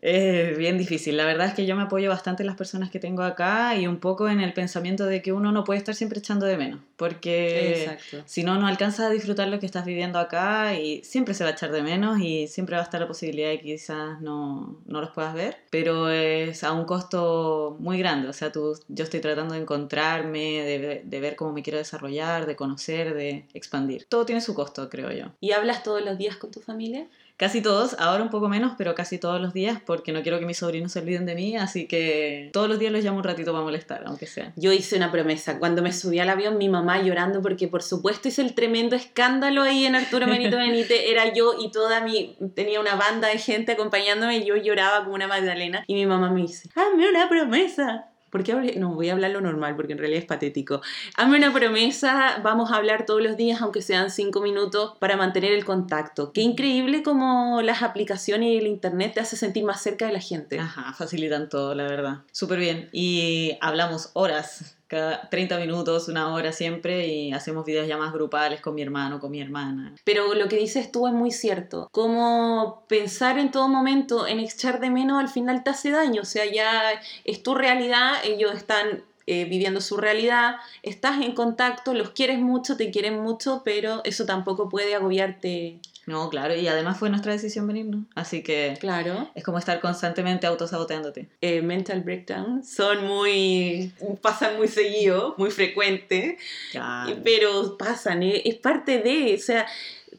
Es 0.00 0.56
bien 0.56 0.78
difícil. 0.78 1.16
La 1.16 1.24
verdad 1.24 1.48
es 1.48 1.54
que 1.54 1.66
yo 1.66 1.74
me 1.74 1.82
apoyo 1.82 2.08
bastante 2.08 2.42
en 2.42 2.46
las 2.46 2.56
personas 2.56 2.90
que 2.90 3.00
tengo 3.00 3.22
acá 3.22 3.76
y 3.76 3.86
un 3.86 3.98
poco 3.98 4.28
en 4.28 4.40
el 4.40 4.52
pensamiento 4.52 5.06
de 5.06 5.22
que 5.22 5.32
uno 5.32 5.50
no 5.50 5.64
puede 5.64 5.78
estar 5.78 5.94
siempre 5.94 6.20
echando 6.20 6.46
de 6.46 6.56
menos, 6.56 6.80
porque 6.96 7.82
Exacto. 7.82 8.22
si 8.24 8.44
no, 8.44 8.58
no 8.58 8.68
alcanzas 8.68 9.06
a 9.06 9.10
disfrutar 9.10 9.48
lo 9.48 9.58
que 9.58 9.66
estás 9.66 9.84
viviendo 9.84 10.18
acá 10.18 10.74
y 10.78 11.02
siempre 11.02 11.34
se 11.34 11.42
va 11.42 11.50
a 11.50 11.52
echar 11.54 11.72
de 11.72 11.82
menos 11.82 12.20
y 12.20 12.46
siempre 12.46 12.76
va 12.76 12.82
a 12.82 12.84
estar 12.84 13.00
la 13.00 13.08
posibilidad 13.08 13.48
de 13.48 13.58
que 13.58 13.64
quizás 13.64 14.20
no, 14.20 14.80
no 14.86 15.00
los 15.00 15.10
puedas 15.10 15.34
ver, 15.34 15.56
pero 15.70 16.10
es 16.10 16.62
a 16.62 16.72
un 16.72 16.84
costo 16.84 17.76
muy 17.80 17.98
grande. 17.98 18.28
O 18.28 18.32
sea, 18.32 18.52
tú, 18.52 18.78
yo 18.88 19.04
estoy 19.04 19.20
tratando 19.20 19.54
de 19.54 19.60
encontrarme, 19.60 20.62
de, 20.62 21.02
de 21.04 21.20
ver 21.20 21.34
cómo 21.34 21.52
me 21.52 21.62
quiero 21.62 21.78
desarrollar, 21.78 22.46
de 22.46 22.54
conocer, 22.54 23.14
de 23.14 23.46
expandir. 23.52 24.06
Todo 24.08 24.24
tiene 24.24 24.40
su 24.40 24.54
costo, 24.54 24.88
creo 24.88 25.10
yo. 25.10 25.26
¿Y 25.40 25.52
hablas 25.52 25.82
todos 25.82 26.04
los 26.04 26.18
días 26.18 26.36
con 26.36 26.50
tu 26.52 26.60
familia? 26.60 27.08
Casi 27.38 27.62
todos, 27.62 27.94
ahora 28.00 28.24
un 28.24 28.30
poco 28.30 28.48
menos, 28.48 28.72
pero 28.76 28.96
casi 28.96 29.16
todos 29.16 29.40
los 29.40 29.54
días, 29.54 29.80
porque 29.86 30.10
no 30.10 30.22
quiero 30.22 30.40
que 30.40 30.44
mis 30.44 30.58
sobrinos 30.58 30.90
se 30.90 30.98
olviden 30.98 31.24
de 31.24 31.36
mí, 31.36 31.56
así 31.56 31.86
que 31.86 32.50
todos 32.52 32.68
los 32.68 32.80
días 32.80 32.90
los 32.90 33.04
llamo 33.04 33.18
un 33.18 33.22
ratito 33.22 33.52
para 33.52 33.62
molestar, 33.62 34.02
aunque 34.06 34.26
sea. 34.26 34.52
Yo 34.56 34.72
hice 34.72 34.96
una 34.96 35.12
promesa. 35.12 35.60
Cuando 35.60 35.80
me 35.80 35.92
subí 35.92 36.18
al 36.18 36.30
avión, 36.30 36.58
mi 36.58 36.68
mamá 36.68 37.00
llorando 37.00 37.40
porque 37.40 37.68
por 37.68 37.84
supuesto 37.84 38.26
hice 38.26 38.42
el 38.42 38.54
tremendo 38.54 38.96
escándalo 38.96 39.62
ahí 39.62 39.86
en 39.86 39.94
Arturo 39.94 40.26
Benito 40.26 40.56
Benítez. 40.56 41.00
Era 41.06 41.32
yo 41.32 41.54
y 41.60 41.70
toda 41.70 42.00
mi... 42.00 42.36
Tenía 42.56 42.80
una 42.80 42.96
banda 42.96 43.28
de 43.28 43.38
gente 43.38 43.70
acompañándome 43.70 44.38
y 44.38 44.44
yo 44.44 44.56
lloraba 44.56 45.04
como 45.04 45.14
una 45.14 45.28
magdalena. 45.28 45.84
Y 45.86 45.94
mi 45.94 46.06
mamá 46.06 46.30
me 46.30 46.40
dice, 46.40 46.68
hazme 46.74 47.08
una 47.08 47.28
promesa. 47.28 48.08
¿Por 48.30 48.44
qué 48.44 48.52
hablé? 48.52 48.76
No, 48.76 48.94
voy 48.94 49.08
a 49.08 49.12
hablar 49.12 49.30
lo 49.30 49.40
normal 49.40 49.76
porque 49.76 49.92
en 49.92 49.98
realidad 49.98 50.20
es 50.20 50.26
patético. 50.26 50.80
Hazme 51.16 51.38
una 51.38 51.52
promesa, 51.52 52.40
vamos 52.42 52.70
a 52.70 52.76
hablar 52.76 53.06
todos 53.06 53.22
los 53.22 53.36
días, 53.36 53.62
aunque 53.62 53.82
sean 53.82 54.10
cinco 54.10 54.40
minutos, 54.40 54.92
para 54.98 55.16
mantener 55.16 55.52
el 55.52 55.64
contacto. 55.64 56.32
Qué 56.32 56.42
increíble 56.42 57.02
como 57.02 57.62
las 57.62 57.82
aplicaciones 57.82 58.50
y 58.50 58.56
el 58.58 58.66
internet 58.66 59.14
te 59.14 59.20
hace 59.20 59.36
sentir 59.36 59.64
más 59.64 59.82
cerca 59.82 60.06
de 60.06 60.12
la 60.12 60.20
gente. 60.20 60.58
Ajá, 60.58 60.92
facilitan 60.92 61.48
todo, 61.48 61.74
la 61.74 61.84
verdad. 61.84 62.18
Súper 62.32 62.58
bien. 62.58 62.88
Y 62.92 63.56
hablamos 63.60 64.10
horas, 64.12 64.77
cada 64.88 65.28
30 65.28 65.58
minutos, 65.58 66.08
una 66.08 66.32
hora 66.32 66.52
siempre, 66.52 67.06
y 67.06 67.32
hacemos 67.32 67.64
videollamadas 67.64 68.12
grupales 68.12 68.60
con 68.60 68.74
mi 68.74 68.82
hermano, 68.82 69.20
con 69.20 69.30
mi 69.30 69.40
hermana. 69.40 69.94
Pero 70.04 70.34
lo 70.34 70.48
que 70.48 70.56
dices 70.56 70.90
tú 70.90 71.06
es 71.06 71.12
muy 71.12 71.30
cierto. 71.30 71.88
Como 71.92 72.84
pensar 72.88 73.38
en 73.38 73.50
todo 73.50 73.68
momento 73.68 74.26
en 74.26 74.40
echar 74.40 74.80
de 74.80 74.90
menos 74.90 75.20
al 75.20 75.28
final 75.28 75.62
te 75.62 75.70
hace 75.70 75.90
daño. 75.90 76.22
O 76.22 76.24
sea, 76.24 76.44
ya 76.46 76.82
es 77.24 77.42
tu 77.42 77.54
realidad, 77.54 78.14
ellos 78.24 78.54
están 78.54 79.04
eh, 79.26 79.44
viviendo 79.44 79.82
su 79.82 79.98
realidad, 79.98 80.56
estás 80.82 81.20
en 81.20 81.34
contacto, 81.34 81.92
los 81.92 82.10
quieres 82.10 82.38
mucho, 82.38 82.78
te 82.78 82.90
quieren 82.90 83.20
mucho, 83.20 83.60
pero 83.62 84.00
eso 84.04 84.24
tampoco 84.24 84.70
puede 84.70 84.94
agobiarte. 84.94 85.80
No, 86.08 86.30
claro, 86.30 86.56
y 86.56 86.66
además 86.66 86.98
fue 86.98 87.10
nuestra 87.10 87.32
decisión 87.32 87.66
venirnos. 87.66 88.06
Así 88.14 88.42
que 88.42 88.76
Claro. 88.80 89.30
es 89.34 89.44
como 89.44 89.58
estar 89.58 89.78
constantemente 89.80 90.46
autosaboteándote. 90.46 91.28
Eh, 91.42 91.60
mental 91.60 92.00
breakdown 92.00 92.64
son 92.64 93.06
muy. 93.06 93.92
pasan 94.22 94.56
muy 94.56 94.68
seguido, 94.68 95.34
muy 95.36 95.50
frecuente. 95.50 96.38
Claro. 96.72 97.14
Pero 97.22 97.76
pasan, 97.76 98.22
¿eh? 98.22 98.40
es 98.46 98.54
parte 98.56 98.98
de, 99.02 99.34
o 99.34 99.38
sea, 99.38 99.66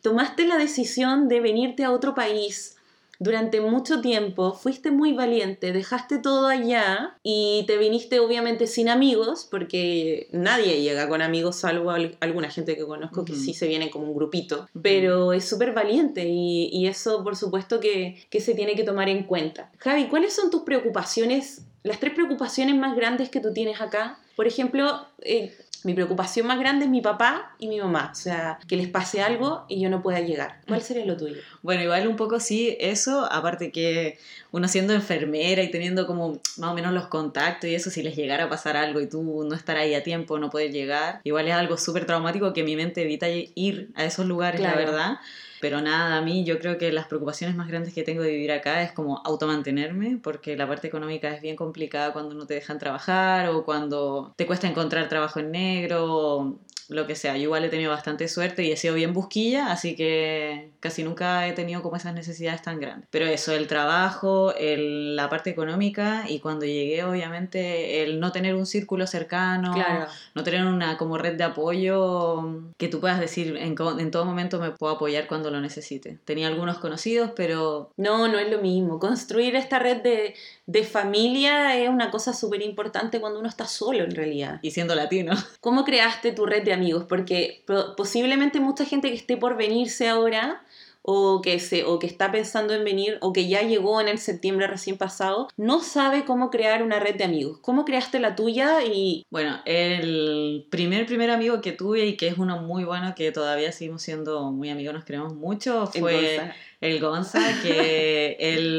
tomaste 0.04 0.46
la 0.46 0.58
decisión 0.58 1.28
de 1.28 1.40
venirte 1.42 1.84
a 1.84 1.92
otro 1.92 2.14
país 2.14 2.76
durante 3.20 3.60
mucho 3.62 4.02
tiempo, 4.02 4.54
fuiste 4.54 4.92
muy 4.92 5.12
valiente, 5.14 5.74
dejaste 5.74 6.18
todo 6.20 6.48
allá 6.48 7.18
y 7.22 7.66
te 7.68 7.78
viniste 7.78 8.20
obviamente 8.20 8.66
sin 8.66 8.88
amigos, 8.90 9.48
porque 9.52 10.28
nadie 10.32 10.82
llega 10.82 11.10
con 11.10 11.22
amigos, 11.22 11.58
salvo 11.58 11.92
al- 11.92 12.16
alguna 12.22 12.50
gente 12.50 12.76
que 12.78 12.86
conozco 12.86 13.26
que 13.26 13.36
sí 13.36 13.54
se 13.54 13.68
viene 13.68 13.90
como 13.90 14.06
un 14.08 14.16
grupito, 14.16 14.68
pero 14.82 15.34
es 15.34 15.48
súper 15.48 15.74
valiente 15.74 16.26
y, 16.30 16.70
y 16.72 16.88
eso 16.88 17.24
por 17.24 17.36
supuesto 17.36 17.80
que, 17.80 18.26
que 18.30 18.40
se 18.40 18.56
tiene 18.56 18.76
que 18.76 18.84
tomar 18.86 19.10
en 19.10 19.24
cuenta. 19.24 19.70
Javi, 19.80 20.06
¿cuáles 20.08 20.34
son 20.34 20.50
tus 20.50 20.62
preocupaciones, 20.64 21.64
las 21.84 22.00
tres 22.00 22.14
preocupaciones 22.14 22.76
más 22.76 22.96
grandes 22.96 23.30
que 23.30 23.42
tú 23.42 23.52
tienes 23.54 23.82
acá? 23.82 24.18
Por 24.36 24.48
ejemplo, 24.48 25.06
eh, 25.22 25.54
Mi 25.84 25.94
preocupación 25.94 26.48
más 26.48 26.60
grande 26.60 26.86
es 26.86 26.92
mi 26.92 27.02
papá 27.02 27.56
y 27.58 27.68
mi 27.68 27.80
mamá. 27.80 28.10
O 28.12 28.16
sea, 28.16 28.60
que 28.68 28.76
les 28.76 28.88
pase 28.88 29.22
algo 29.22 29.66
y 29.70 29.80
yo 29.80 29.90
no 29.90 30.02
pueda 30.02 30.20
llegar. 30.20 30.60
¿Cuál 30.68 30.82
sería 30.82 31.06
lo 31.06 31.16
tuyo? 31.16 31.38
Bueno, 31.62 31.84
igual 31.84 32.08
un 32.08 32.16
poco 32.16 32.40
sí, 32.40 32.76
eso, 32.80 33.26
aparte 33.32 33.72
que 33.72 34.18
uno 34.52 34.68
siendo 34.68 34.94
enfermera 34.94 35.62
y 35.64 35.72
teniendo 35.72 36.06
como 36.08 36.40
más 36.58 36.72
o 36.72 36.74
menos 36.74 36.94
los 36.94 37.08
contactos 37.08 37.70
y 37.70 37.76
eso, 37.76 37.90
si 37.90 38.04
les 38.04 38.16
llegara 38.16 38.46
a 38.46 38.50
pasar 38.50 38.76
algo 38.78 39.00
y 39.00 39.08
tú 39.08 39.44
no 39.48 39.56
estar 39.56 39.78
ahí 39.78 39.94
a 39.94 40.04
tiempo, 40.04 40.38
no 40.40 40.50
poder 40.50 40.72
llegar, 40.72 41.22
igual 41.24 41.48
es 41.48 41.54
algo 41.54 41.78
súper 41.78 42.06
traumático 42.06 42.52
que 42.54 42.64
mi 42.64 42.76
mente 42.76 43.02
evita 43.04 43.28
ir 43.30 43.90
a 43.96 44.04
esos 44.06 44.26
lugares, 44.26 44.60
la 44.62 44.74
Claro. 44.74 44.86
verdad. 44.92 45.18
Pero 45.60 45.82
nada, 45.82 46.18
a 46.18 46.22
mí 46.22 46.46
yo 46.46 46.58
creo 46.60 46.78
que 46.78 46.92
las 46.92 47.08
preocupaciones 47.08 47.56
más 47.56 47.68
grandes 47.68 47.94
que 47.94 48.04
tengo 48.04 48.22
de 48.22 48.32
vivir 48.32 48.52
acá 48.52 48.82
es 48.82 48.94
como 48.94 49.22
automantenerme, 49.26 50.18
porque 50.24 50.56
la 50.56 50.68
parte 50.68 50.88
económica 50.88 51.34
es 51.34 51.42
bien 51.42 51.56
complicada 51.58 52.14
cuando 52.14 52.34
no 52.36 52.46
te 52.48 52.54
dejan 52.54 52.80
trabajar 52.80 53.50
o 53.50 53.66
cuando 53.66 54.34
te 54.38 54.46
cuesta 54.48 54.68
encontrar 54.68 55.10
trabajo 55.10 55.40
en 55.40 55.52
negro 55.52 56.06
o 56.08 56.60
lo 56.90 57.08
que 57.08 57.16
sea. 57.16 57.36
Yo 57.38 57.44
igual 57.44 57.64
he 57.66 57.70
tenido 57.70 57.92
bastante 57.92 58.28
suerte 58.28 58.64
y 58.64 58.72
he 58.72 58.78
sido 58.78 58.96
bien 58.96 59.14
busquilla, 59.14 59.72
así 59.72 59.96
que 59.96 60.72
casi 60.80 61.04
nunca 61.04 61.48
he 61.48 61.54
tenido 61.54 61.82
como 61.82 61.96
esas 61.96 62.14
necesidades 62.14 62.62
tan 62.62 62.80
grandes. 62.80 63.08
Pero 63.12 63.26
eso, 63.26 63.54
el 63.54 63.68
trabajo, 63.68 64.54
el- 64.56 65.16
la 65.16 65.30
parte 65.30 65.50
económica 65.50 66.26
y 66.28 66.40
cuando 66.40 66.66
llegué 66.66 67.04
obviamente 67.04 68.04
el 68.04 68.20
no 68.20 68.32
tener 68.32 68.56
un 68.56 68.66
círculo 68.66 69.08
cercano, 69.08 69.74
Claro. 69.74 70.08
no 70.36 70.44
tener 70.44 70.66
una 70.66 70.98
como 70.98 71.18
red 71.18 71.36
de 71.36 71.44
apoyo 71.44 72.72
que 72.78 72.88
tú 72.88 73.00
puedas 73.00 73.20
decir 73.20 73.56
en, 73.58 73.76
en 74.00 74.12
todo 74.12 74.26
momento 74.26 74.60
me 74.60 74.72
puedo 74.72 74.94
apoyar 74.94 75.28
cuando 75.28 75.52
lo 75.52 75.60
necesite. 75.62 76.18
Tenía 76.26 76.48
algunos 76.48 76.80
conocidos, 76.80 77.32
pero 77.36 77.92
No, 77.98 78.28
no 78.28 78.40
es 78.40 78.50
lo 78.50 78.60
mismo. 78.60 79.00
Construir 79.00 79.56
esta 79.56 79.80
red 79.80 79.98
de, 80.02 80.34
de 80.66 80.84
familia 80.84 81.78
es 81.78 81.90
una 81.90 82.12
cosa 82.12 82.34
súper 82.34 82.62
importante 82.62 83.20
cuando 83.20 83.40
uno 83.40 83.50
está 83.50 83.66
solo 83.66 84.04
en 84.04 84.12
realidad. 84.16 84.60
y 84.62 84.72
siendo 84.72 84.96
latino, 84.96 85.34
¿Cómo 85.62 85.84
creaste 85.86 86.32
tu 86.32 86.46
red 86.46 86.64
de 86.64 86.74
amigos? 86.80 87.06
Porque 87.08 87.64
po- 87.68 87.96
posiblemente 87.96 88.60
mucha 88.60 88.86
gente 88.86 89.10
que 89.10 89.16
esté 89.16 89.38
por 89.38 89.56
venirse 89.58 90.08
ahora 90.08 90.64
o 91.02 91.42
que, 91.42 91.60
se, 91.60 91.86
o 91.86 91.98
que 91.98 92.06
está 92.08 92.30
pensando 92.32 92.74
en 92.74 92.84
venir 92.84 93.18
o 93.22 93.32
que 93.34 93.48
ya 93.48 93.62
llegó 93.64 94.00
en 94.02 94.10
el 94.10 94.18
septiembre 94.20 94.68
recién 94.68 94.98
pasado, 94.98 95.48
no 95.58 95.82
sabe 95.82 96.26
cómo 96.26 96.50
crear 96.52 96.84
una 96.84 97.00
red 97.00 97.16
de 97.16 97.24
amigos. 97.24 97.58
¿Cómo 97.62 97.86
creaste 97.86 98.20
la 98.20 98.36
tuya? 98.36 98.84
Y 98.84 99.26
Bueno, 99.32 99.60
el 99.66 100.68
primer 100.70 101.06
primer 101.06 101.32
amigo 101.32 101.62
que 101.62 101.72
tuve 101.72 102.06
y 102.06 102.18
que 102.18 102.28
es 102.28 102.38
uno 102.38 102.62
muy 102.62 102.84
bueno, 102.84 103.16
que 103.16 103.32
todavía 103.32 103.72
seguimos 103.72 104.02
siendo 104.02 104.52
muy 104.52 104.70
amigos, 104.70 104.94
nos 104.94 105.06
queremos 105.06 105.34
mucho, 105.34 105.90
el 105.94 106.00
fue 106.02 106.14
Gonza. 106.38 106.56
el 106.82 107.00
Gonza, 107.00 107.40
que 107.64 108.38
él 108.40 108.79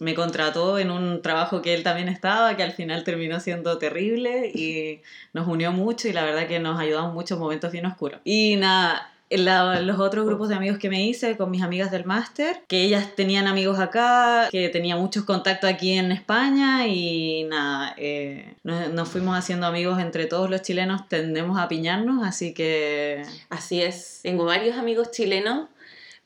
me 0.00 0.14
contrató 0.14 0.78
en 0.78 0.90
un 0.90 1.22
trabajo 1.22 1.62
que 1.62 1.74
él 1.74 1.82
también 1.82 2.08
estaba, 2.08 2.56
que 2.56 2.62
al 2.62 2.72
final 2.72 3.04
terminó 3.04 3.38
siendo 3.38 3.78
terrible 3.78 4.50
y 4.52 5.00
nos 5.32 5.46
unió 5.46 5.72
mucho 5.72 6.08
y 6.08 6.12
la 6.12 6.24
verdad 6.24 6.48
que 6.48 6.58
nos 6.58 6.80
mucho 7.12 7.34
en 7.34 7.40
momentos 7.40 7.70
bien 7.70 7.86
oscuros. 7.86 8.20
Y 8.24 8.56
nada, 8.56 9.12
los 9.30 10.00
otros 10.00 10.26
grupos 10.26 10.48
de 10.48 10.56
amigos 10.56 10.78
que 10.78 10.88
me 10.88 11.04
hice 11.04 11.36
con 11.36 11.50
mis 11.50 11.62
amigas 11.62 11.90
del 11.90 12.04
máster, 12.04 12.62
que 12.66 12.82
ellas 12.82 13.14
tenían 13.14 13.46
amigos 13.46 13.78
acá, 13.78 14.48
que 14.50 14.70
tenía 14.70 14.96
muchos 14.96 15.24
contactos 15.24 15.70
aquí 15.70 15.92
en 15.92 16.10
España 16.10 16.86
y 16.88 17.44
nada, 17.44 17.94
eh, 17.96 18.54
nos 18.64 19.08
fuimos 19.08 19.38
haciendo 19.38 19.66
amigos 19.66 20.00
entre 20.00 20.26
todos 20.26 20.50
los 20.50 20.62
chilenos, 20.62 21.08
tendemos 21.08 21.60
a 21.60 21.68
piñarnos, 21.68 22.26
así 22.26 22.54
que 22.54 23.22
Así 23.50 23.82
es. 23.82 24.20
Tengo 24.22 24.44
varios 24.44 24.76
amigos 24.76 25.10
chilenos, 25.10 25.68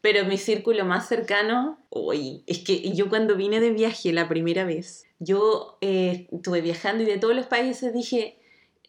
pero 0.04 0.26
mi 0.26 0.36
círculo 0.36 0.84
más 0.84 1.08
cercano, 1.08 1.78
uy, 1.88 2.42
es 2.46 2.58
que 2.58 2.92
yo 2.92 3.08
cuando 3.08 3.36
vine 3.36 3.58
de 3.58 3.70
viaje 3.70 4.12
la 4.12 4.28
primera 4.28 4.62
vez, 4.66 5.06
yo 5.18 5.78
eh, 5.80 6.28
estuve 6.30 6.60
viajando 6.60 7.02
y 7.02 7.06
de 7.06 7.16
todos 7.16 7.34
los 7.34 7.46
países 7.46 7.94
dije, 7.94 8.36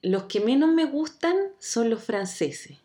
los 0.02 0.24
que 0.24 0.42
menos 0.42 0.74
me 0.74 0.84
gustan 0.84 1.34
son 1.58 1.90
los 1.90 2.04
franceses. 2.04 2.80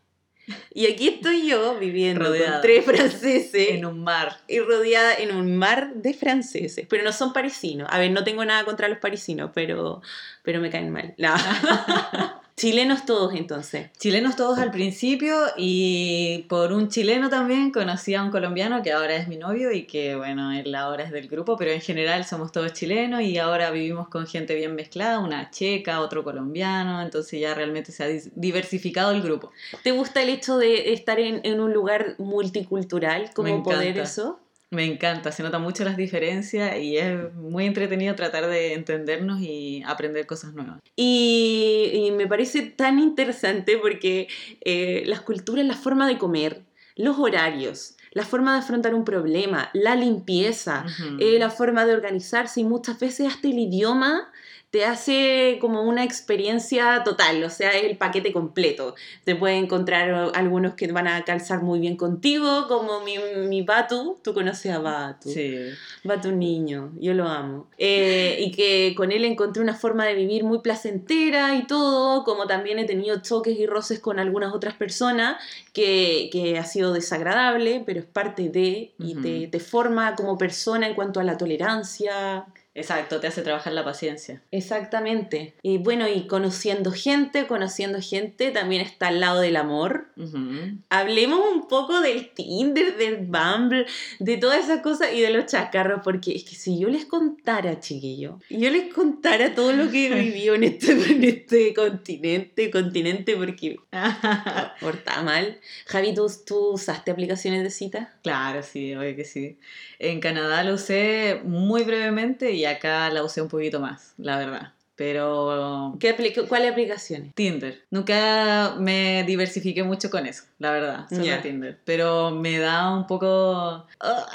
Y 0.73 0.87
aquí 0.87 1.09
estoy 1.09 1.49
yo 1.49 1.77
viviendo 1.81 2.27
Rodeada. 2.27 2.53
con 2.53 2.63
tres 2.63 2.85
franceses 2.85 3.71
en 3.71 3.85
un 3.85 4.05
mar. 4.05 4.37
y 4.47 4.61
rodeada 4.61 5.13
en 5.15 5.35
un 5.35 5.57
mar 5.57 5.95
de 5.97 6.15
franceses, 6.15 6.87
pero 6.89 7.03
no 7.03 7.13
son 7.13 7.33
parisinos. 7.33 7.89
A 7.91 7.99
ver, 7.99 8.13
no 8.13 8.23
tengo 8.23 8.45
nada 8.45 8.65
contra 8.65 8.87
los 8.87 8.99
parisinos, 8.99 9.51
pero, 9.53 10.03
pero 10.45 10.61
me 10.61 10.71
caen 10.71 10.91
mal. 10.91 11.15
No. 11.19 11.35
Chilenos 12.61 13.07
todos 13.07 13.33
entonces. 13.33 13.89
Chilenos 13.97 14.37
todos 14.37 14.59
al 14.59 14.71
principio 14.71 15.35
y 15.57 16.45
por 16.47 16.75
un 16.75 16.91
chileno 16.91 17.31
también 17.31 17.71
conocí 17.71 18.15
a 18.15 18.23
un 18.23 18.31
colombiano 18.31 18.83
que 18.83 18.93
ahora 18.93 19.17
es 19.17 19.29
mi 19.29 19.39
novio 19.39 19.73
y 19.73 19.87
que 19.87 20.15
bueno, 20.15 20.53
él 20.53 20.75
ahora 20.75 21.05
es 21.05 21.11
del 21.11 21.27
grupo, 21.27 21.57
pero 21.57 21.71
en 21.71 21.81
general 21.81 22.27
somos 22.27 22.53
todos 22.53 22.75
chilenos 22.75 23.23
y 23.23 23.39
ahora 23.39 23.71
vivimos 23.71 24.09
con 24.09 24.27
gente 24.27 24.55
bien 24.55 24.75
mezclada, 24.75 25.21
una 25.21 25.51
checa, 25.51 26.03
otro 26.03 26.23
colombiano, 26.23 27.01
entonces 27.01 27.41
ya 27.41 27.55
realmente 27.55 27.93
se 27.93 28.05
ha 28.05 28.09
diversificado 28.35 29.13
el 29.13 29.23
grupo. 29.23 29.53
¿Te 29.83 29.93
gusta 29.93 30.21
el 30.21 30.29
hecho 30.29 30.59
de 30.59 30.93
estar 30.93 31.19
en, 31.19 31.41
en 31.45 31.61
un 31.61 31.73
lugar 31.73 32.17
multicultural? 32.19 33.31
¿Cómo 33.33 33.57
Me 33.57 33.65
poder 33.65 33.97
eso? 33.97 34.39
Me 34.71 34.85
encanta, 34.85 35.33
se 35.33 35.43
notan 35.43 35.63
mucho 35.63 35.83
las 35.85 35.97
diferencias 35.97 36.79
y 36.79 36.97
es 36.97 37.35
muy 37.35 37.67
entretenido 37.67 38.15
tratar 38.15 38.47
de 38.47 38.75
entendernos 38.75 39.41
y 39.41 39.83
aprender 39.85 40.27
cosas 40.27 40.55
nuevas. 40.55 40.81
Y, 40.95 41.91
y 41.93 42.11
me 42.13 42.29
parece 42.29 42.63
tan 42.63 43.01
interesante 43.01 43.79
porque 43.79 44.29
eh, 44.61 45.03
las 45.07 45.23
culturas, 45.23 45.67
la 45.67 45.75
forma 45.75 46.07
de 46.07 46.19
comer, 46.19 46.63
los 46.95 47.19
horarios, 47.19 47.97
la 48.13 48.25
forma 48.25 48.53
de 48.53 48.61
afrontar 48.61 48.95
un 48.95 49.05
problema, 49.05 49.71
la 49.73 49.95
limpieza, 49.95 50.85
eh, 51.19 51.39
la 51.39 51.51
forma 51.51 51.85
de 51.85 51.95
organizarse 51.95 52.61
y 52.61 52.65
muchas 52.65 52.99
veces 52.99 53.29
hasta 53.29 53.49
el 53.49 53.59
idioma 53.59 54.31
te 54.71 54.85
hace 54.85 55.59
como 55.61 55.83
una 55.83 56.05
experiencia 56.05 57.03
total, 57.05 57.43
o 57.43 57.51
sea, 57.51 57.71
es 57.73 57.85
el 57.85 57.97
paquete 57.97 58.33
completo. 58.33 58.95
Te 59.25 59.35
puedes 59.35 59.61
encontrar 59.61 60.31
algunos 60.35 60.75
que 60.75 60.87
van 60.93 61.09
a 61.09 61.25
calzar 61.25 61.63
muy 61.63 61.81
bien 61.81 61.97
contigo, 61.97 62.69
como 62.69 63.01
mi, 63.01 63.17
mi 63.49 63.63
Batu, 63.63 64.19
tú 64.23 64.33
conoces 64.33 64.73
a 64.73 64.79
Batu. 64.79 65.29
Sí. 65.29 65.57
Batu 66.05 66.31
niño, 66.31 66.93
yo 67.01 67.15
lo 67.15 67.27
amo. 67.27 67.69
Eh, 67.79 68.37
y 68.39 68.53
que 68.53 68.95
con 68.97 69.11
él 69.11 69.25
encontré 69.25 69.61
una 69.61 69.75
forma 69.75 70.07
de 70.07 70.15
vivir 70.15 70.45
muy 70.45 70.61
placentera 70.61 71.57
y 71.57 71.67
todo, 71.67 72.23
como 72.23 72.47
también 72.47 72.79
he 72.79 72.85
tenido 72.85 73.21
choques 73.23 73.59
y 73.59 73.67
roces 73.67 73.99
con 73.99 74.21
algunas 74.21 74.55
otras 74.55 74.75
personas 74.75 75.43
que, 75.73 76.31
que 76.31 76.59
ha 76.59 76.65
sido 76.65 76.93
desagradable, 76.93 77.83
pero 77.85 77.99
es 77.99 78.07
parte 78.07 78.49
de 78.51 78.93
y 79.01 79.15
Ujú. 79.15 79.23
te, 79.23 79.49
te 79.49 79.59
forma 79.59 80.15
como 80.15 80.39
persona 80.39 80.87
en 80.87 80.95
cuanto 80.95 81.19
a 81.19 81.25
la 81.25 81.37
tolerancia. 81.37 82.47
Exacto, 82.75 83.19
te 83.19 83.27
hace 83.27 83.43
trabajar 83.43 83.73
la 83.73 83.85
paciencia. 83.85 84.43
Exactamente. 84.53 85.55
Y 85.63 85.79
bueno, 85.79 86.09
y 86.09 86.29
conociendo 86.29 86.93
gente, 86.93 87.47
conociendo 87.49 88.01
gente, 88.01 88.53
también 88.53 88.81
está 88.83 89.09
al 89.09 89.19
lado 89.19 89.41
del 89.41 89.57
amor. 89.57 90.07
Ujú. 90.17 90.79
Hablemos 90.89 91.41
un 91.53 91.67
poco 91.67 92.01
del 92.01 92.31
Tinder, 92.31 92.97
del 92.97 93.27
Bumble, 93.27 93.87
de 94.21 94.37
todas 94.37 94.65
esas 94.65 94.83
cosas 94.83 95.09
y 95.13 95.21
de 95.21 95.31
los 95.31 95.47
chacarros, 95.47 96.01
porque 96.05 96.33
es 96.33 96.45
que 96.45 96.55
si 96.55 96.79
yo 96.79 96.89
les 96.89 97.07
contara, 97.07 97.81
chiquillo, 97.81 98.39
yo 98.49 98.71
les 98.71 98.93
contara 98.93 99.55
todo 99.55 99.73
lo 99.73 99.91
que 99.91 100.07
he 100.07 100.15
vivido 100.15 100.55
en 100.55 100.65
este, 100.65 100.93
en 101.13 101.25
este 101.25 101.75
continente, 101.75 102.71
continente, 102.71 103.37
porque 103.37 103.79
por 104.81 105.01
está 105.01 105.23
mal. 105.23 105.59
Javi, 105.87 106.15
¿tú, 106.15 106.31
tú 106.47 106.73
usaste 106.75 107.11
aplicaciones 107.11 107.63
de 107.65 107.71
cita? 107.71 108.15
Claro, 108.23 108.63
sí, 108.63 108.95
obvio 108.95 109.17
que 109.17 109.25
sí. 109.25 109.59
En 109.99 110.21
Canadá 110.21 110.63
lo 110.63 110.75
usé 110.75 111.41
muy 111.45 111.83
brevemente 111.83 112.53
y 112.53 112.65
acá 112.71 113.11
la 113.11 113.23
usé 113.23 113.43
un 113.43 113.49
poquito 113.49 113.81
más, 113.81 114.15
la 114.19 114.39
verdad. 114.39 114.73
Pero 114.97 115.97
¿Qué 115.99 116.15
apli- 116.15 116.47
¿Cuáles 116.47 116.73
aplicaciones? 116.73 117.35
Tinder. 117.35 117.81
Nunca 117.91 118.75
me 118.79 119.25
diversifiqué 119.27 119.83
mucho 119.83 120.11
con 120.11 120.27
eso, 120.27 120.43
la 120.59 120.73
verdad, 120.73 121.07
solo 121.09 121.25
Ya. 121.25 121.41
Tinder. 121.41 121.79
Pero 121.87 122.31
me 122.33 122.59
da 122.59 122.95
un 122.95 123.07
poco... 123.07 123.87
ah, 124.01 124.27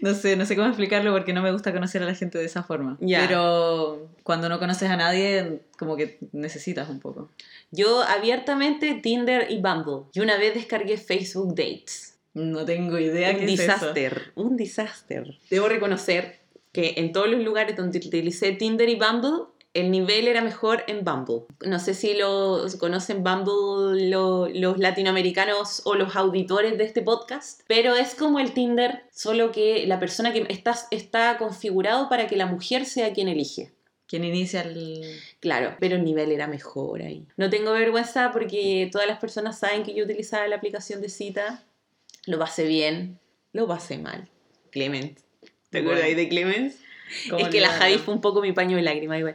no 0.00 0.14
sé, 0.14 0.36
no 0.36 0.46
sé 0.46 0.56
cómo 0.56 0.68
explicarlo 0.68 1.12
porque 1.12 1.34
no 1.34 1.42
me 1.42 1.52
gusta 1.52 1.70
conocer 1.74 2.02
a 2.02 2.06
la 2.06 2.14
gente 2.14 2.38
de 2.38 2.46
esa 2.46 2.62
forma. 2.62 2.96
Ya. 3.00 3.26
Pero 3.26 4.08
cuando 4.22 4.48
no 4.48 4.58
conoces 4.58 4.88
a 4.88 4.96
nadie, 4.96 5.60
como 5.78 5.98
que 5.98 6.18
necesitas 6.32 6.88
un 6.88 6.98
poco. 7.00 7.28
Yo 7.70 8.02
abiertamente 8.02 8.94
Tinder 8.94 9.48
y 9.50 9.60
Bumble. 9.60 10.06
Y 10.14 10.20
una 10.20 10.38
vez 10.38 10.54
descargué 10.54 10.96
Facebook 10.96 11.54
Dates. 11.54 12.16
No 12.32 12.64
tengo 12.64 12.98
idea 12.98 13.32
un 13.32 13.36
qué 13.36 13.44
es 13.44 13.52
eso. 13.60 13.62
disaster, 13.64 14.32
un 14.34 14.56
disaster. 14.56 15.36
Debo 15.50 15.68
reconocer 15.68 16.39
que 16.72 16.94
en 16.96 17.12
todos 17.12 17.28
los 17.28 17.40
lugares 17.42 17.76
donde 17.76 17.98
utilicé 17.98 18.52
Tinder 18.52 18.88
y 18.88 18.94
Bumble, 18.96 19.46
el 19.72 19.92
nivel 19.92 20.26
era 20.26 20.40
mejor 20.42 20.82
en 20.88 21.04
Bumble. 21.04 21.42
No 21.64 21.78
sé 21.78 21.94
si 21.94 22.14
los 22.14 22.74
conocen 22.76 23.22
Bumble 23.22 24.08
lo- 24.08 24.48
los 24.48 24.78
latinoamericanos 24.78 25.82
o 25.84 25.94
los 25.94 26.16
auditores 26.16 26.76
de 26.76 26.84
este 26.84 27.02
podcast, 27.02 27.60
pero 27.68 27.94
es 27.94 28.14
como 28.16 28.40
el 28.40 28.52
Tinder, 28.52 29.04
solo 29.12 29.52
que 29.52 29.86
la 29.86 30.00
persona 30.00 30.32
que 30.32 30.44
está, 30.48 30.74
está 30.90 31.38
configurado 31.38 32.08
para 32.08 32.26
que 32.26 32.36
la 32.36 32.46
mujer 32.46 32.84
sea 32.84 33.12
quien 33.12 33.28
elige. 33.28 33.72
¿Quién 34.06 34.24
inicia 34.24 34.62
el...? 34.62 35.02
Claro, 35.38 35.76
pero 35.78 35.94
el 35.94 36.02
nivel 36.02 36.32
era 36.32 36.48
mejor 36.48 37.00
ahí. 37.02 37.28
No 37.36 37.48
tengo 37.48 37.70
vergüenza 37.70 38.32
porque 38.32 38.88
todas 38.90 39.06
las 39.06 39.20
personas 39.20 39.60
saben 39.60 39.84
que 39.84 39.94
yo 39.94 40.02
utilizaba 40.04 40.48
la 40.48 40.56
aplicación 40.56 41.00
de 41.00 41.08
cita. 41.08 41.64
Lo 42.26 42.36
pasé 42.40 42.64
bien, 42.66 43.20
lo 43.52 43.68
pasé 43.68 43.98
mal. 43.98 44.28
Clement. 44.70 45.20
¿Te 45.70 45.78
acuerdas 45.78 46.04
ahí 46.04 46.14
de 46.14 46.28
Clement? 46.28 46.74
¿Cómo 47.28 47.44
Es 47.44 47.48
que 47.48 47.60
la? 47.60 47.70
Javi 47.70 47.98
fue 47.98 48.14
un 48.14 48.20
poco 48.20 48.40
mi 48.40 48.52
paño 48.52 48.76
de 48.76 48.82
lágrimas 48.82 49.18
igual. 49.18 49.34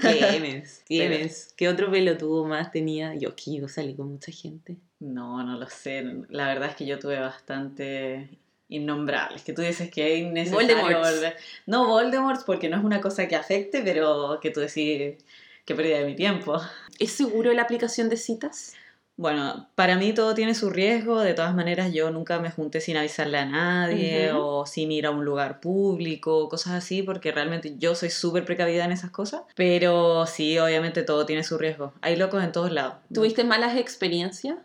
Clemens, 0.00 0.82
Clemens. 0.86 1.52
¿Qué 1.56 1.68
otro 1.68 1.90
pelotudo 1.90 2.44
más 2.44 2.70
tenía? 2.70 3.14
Yo 3.14 3.34
salí 3.68 3.94
con 3.94 4.12
mucha 4.12 4.32
gente. 4.32 4.76
No, 5.00 5.42
no 5.42 5.58
lo 5.58 5.68
sé. 5.68 6.04
La 6.28 6.46
verdad 6.48 6.70
es 6.70 6.76
que 6.76 6.86
yo 6.86 6.98
tuve 6.98 7.18
bastante 7.18 8.30
innombrables. 8.68 9.42
Que 9.42 9.52
tú 9.52 9.62
dices 9.62 9.90
que 9.90 10.14
es 10.14 10.20
innecesario 10.20 10.76
Voldemorts. 10.76 11.14
volver. 11.14 11.36
No 11.66 11.86
Voldemort 11.86 12.44
porque 12.44 12.68
no 12.68 12.76
es 12.76 12.84
una 12.84 13.00
cosa 13.00 13.26
que 13.26 13.36
afecte, 13.36 13.82
pero 13.82 14.38
que 14.40 14.50
tú 14.50 14.60
decís 14.60 15.16
que 15.64 15.74
pérdida 15.74 15.98
de 15.98 16.06
mi 16.06 16.16
tiempo. 16.16 16.60
¿Es 16.98 17.12
seguro 17.12 17.52
la 17.52 17.62
aplicación 17.62 18.08
de 18.08 18.16
citas? 18.16 18.74
Bueno, 19.18 19.68
para 19.74 19.96
mí 19.96 20.12
todo 20.12 20.32
tiene 20.32 20.54
su 20.54 20.70
riesgo. 20.70 21.18
De 21.18 21.34
todas 21.34 21.52
maneras, 21.52 21.92
yo 21.92 22.12
nunca 22.12 22.38
me 22.38 22.52
junté 22.52 22.80
sin 22.80 22.96
avisarle 22.96 23.38
a 23.38 23.46
nadie 23.46 24.30
o 24.32 24.64
sin 24.64 24.92
ir 24.92 25.06
a 25.06 25.10
un 25.10 25.24
lugar 25.24 25.58
público, 25.58 26.48
cosas 26.48 26.74
así, 26.74 27.02
porque 27.02 27.32
realmente 27.32 27.74
yo 27.78 27.96
soy 27.96 28.10
súper 28.10 28.44
precavida 28.44 28.84
en 28.84 28.92
esas 28.92 29.10
cosas. 29.10 29.42
Pero 29.56 30.24
sí, 30.26 30.56
obviamente 30.60 31.02
todo 31.02 31.26
tiene 31.26 31.42
su 31.42 31.58
riesgo. 31.58 31.92
Hay 32.00 32.14
locos 32.14 32.44
en 32.44 32.52
todos 32.52 32.70
lados. 32.70 32.94
¿Tuviste 33.12 33.42
malas 33.42 33.76
experiencias? 33.76 34.56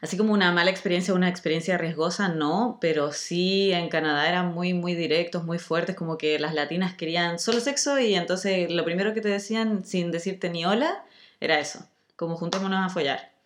Así 0.00 0.16
como 0.16 0.32
una 0.32 0.50
mala 0.50 0.72
experiencia, 0.72 1.14
una 1.14 1.28
experiencia 1.28 1.78
riesgosa, 1.78 2.26
no, 2.26 2.78
pero 2.80 3.12
sí 3.12 3.72
en 3.72 3.88
Canadá 3.88 4.28
eran 4.28 4.52
muy, 4.54 4.74
muy 4.74 4.96
directos, 4.96 5.44
muy 5.44 5.60
fuertes, 5.60 5.94
como 5.94 6.18
que 6.18 6.40
las 6.40 6.52
latinas 6.52 6.94
querían 6.94 7.38
solo 7.38 7.60
sexo 7.60 8.00
y 8.00 8.16
entonces 8.16 8.72
lo 8.72 8.84
primero 8.84 9.14
que 9.14 9.20
te 9.20 9.28
decían 9.28 9.84
sin 9.84 10.10
decirte 10.10 10.50
ni 10.50 10.64
hola 10.64 11.04
era 11.40 11.60
eso, 11.60 11.86
como 12.16 12.36
juntémonos 12.36 12.84
a 12.84 12.88
follar. 12.88 13.37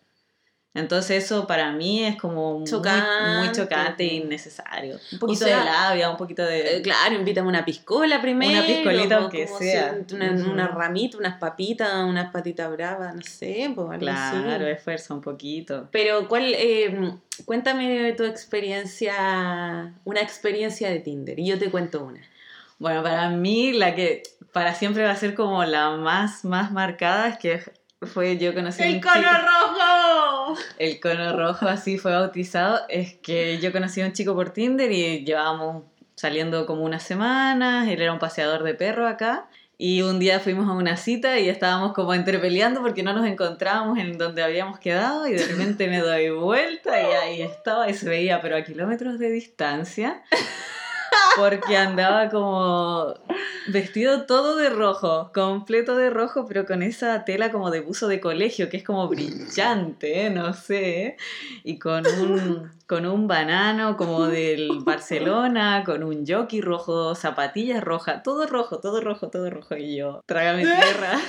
Entonces 0.75 1.23
eso 1.23 1.45
para 1.45 1.71
mí 1.71 2.03
es 2.03 2.15
como 2.15 2.57
muy- 2.59 2.67
Chocante. 2.67 3.37
muy, 3.37 3.51
chocante 3.51 4.03
e 4.05 4.15
innecesario. 4.15 4.99
Un 5.11 5.19
poquito 5.19 5.45
sea, 5.45 5.59
de 5.59 5.65
labia, 5.65 6.09
un 6.09 6.17
poquito 6.17 6.43
de... 6.43 6.77
Eh, 6.77 6.81
claro, 6.81 7.13
invítame 7.13 7.47
una 7.47 7.63
piscola 7.63 8.19
primero. 8.19 8.51
Una 8.53 8.65
piscolita, 8.65 9.17
o 9.19 9.21
aunque 9.21 9.47
sea. 9.47 9.95
si 10.07 10.15
Una, 10.15 10.31
Ujú. 10.31 10.49
una 10.49 10.67
ramita, 10.69 11.17
unas 11.19 11.37
papitas, 11.37 12.03
unas 12.05 12.31
patitas 12.31 12.71
bravas, 12.71 13.13
no 13.13 13.21
sé, 13.21 13.71
pues 13.75 13.99
claro, 13.99 14.65
así. 14.65 14.71
esfuerzo 14.71 15.13
un 15.13 15.21
poquito. 15.21 15.89
Pero, 15.91 16.27
¿cuál? 16.27 16.55
eh, 16.57 17.13
cuéntame 17.45 17.87
de 17.89 18.13
tu 18.13 18.23
experiencia, 18.23 19.93
una 20.05 20.21
experiencia 20.21 20.89
de 20.89 20.99
Tinder. 20.99 21.37
Y 21.39 21.47
yo 21.47 21.59
te 21.59 21.69
cuento 21.69 22.03
una. 22.03 22.21
Bueno, 22.79 23.03
para 23.03 23.29
mí 23.29 23.73
la 23.73 23.95
que 23.95 24.23
para 24.51 24.73
siempre 24.73 25.03
va 25.03 25.11
a 25.11 25.15
ser 25.15 25.35
como 25.35 25.63
la 25.65 25.91
más, 25.91 26.43
más 26.43 26.71
marcada 26.71 27.27
es 27.29 27.37
que 27.37 27.61
fue 28.05 28.37
yo 28.37 28.53
conocí 28.53 28.81
a 28.83 28.85
un 28.87 28.93
chico- 28.93 29.09
rojo! 29.09 30.57
el 30.79 30.99
cono 30.99 31.35
rojo 31.37 31.67
así 31.67 31.97
fue 31.97 32.11
bautizado, 32.11 32.81
es 32.89 33.15
que 33.15 33.59
yo 33.59 33.71
conocí 33.71 34.01
a 34.01 34.05
un 34.05 34.13
chico 34.13 34.33
por 34.35 34.49
Tinder 34.51 34.91
y 34.91 35.23
llevábamos 35.25 35.83
saliendo 36.15 36.65
como 36.65 36.83
unas 36.83 37.03
semanas, 37.03 37.87
él 37.87 38.01
era 38.01 38.13
un 38.13 38.19
paseador 38.19 38.63
de 38.63 38.73
perro 38.75 39.07
acá. 39.07 39.47
Y 39.75 40.03
un 40.03 40.19
día 40.19 40.39
fuimos 40.39 40.69
a 40.69 40.73
una 40.73 40.95
cita 40.95 41.39
y 41.39 41.49
estábamos 41.49 41.93
como 41.93 42.13
entrepeleando 42.13 42.81
porque 42.81 43.01
no 43.03 43.11
nos 43.11 43.25
encontrábamos 43.25 43.97
en 43.97 44.17
donde 44.19 44.43
habíamos 44.43 44.79
quedado. 44.79 45.27
Y 45.27 45.33
de 45.33 45.45
repente 45.45 45.87
me 45.89 45.97
doy 45.99 46.29
vuelta 46.29 47.01
y 47.01 47.05
ahí 47.11 47.41
estaba 47.41 47.89
y 47.89 47.93
se 47.95 48.07
veía 48.07 48.39
pero 48.39 48.55
a 48.55 48.63
kilómetros 48.63 49.17
de 49.19 49.29
distancia 49.31 50.21
porque 51.35 51.77
andaba 51.77 52.29
como 52.29 53.13
vestido 53.67 54.25
todo 54.25 54.55
de 54.55 54.69
rojo, 54.69 55.31
completo 55.33 55.95
de 55.95 56.09
rojo, 56.09 56.45
pero 56.47 56.65
con 56.65 56.83
esa 56.83 57.25
tela 57.25 57.51
como 57.51 57.71
de 57.71 57.79
buzo 57.79 58.07
de 58.07 58.19
colegio, 58.19 58.69
que 58.69 58.77
es 58.77 58.83
como 58.83 59.07
brillante, 59.07 60.29
no 60.29 60.53
sé, 60.53 61.17
y 61.63 61.79
con 61.79 62.05
un, 62.05 62.71
con 62.87 63.05
un 63.05 63.27
banano 63.27 63.97
como 63.97 64.27
del 64.27 64.81
Barcelona, 64.81 65.83
con 65.85 66.03
un 66.03 66.25
jockey 66.25 66.61
rojo, 66.61 67.15
zapatillas 67.15 67.83
rojas, 67.83 68.23
todo 68.23 68.47
rojo, 68.47 68.79
todo 68.79 69.01
rojo, 69.01 69.29
todo 69.29 69.49
rojo, 69.49 69.75
y 69.75 69.97
yo, 69.97 70.21
trágame 70.25 70.63
tierra. 70.63 71.19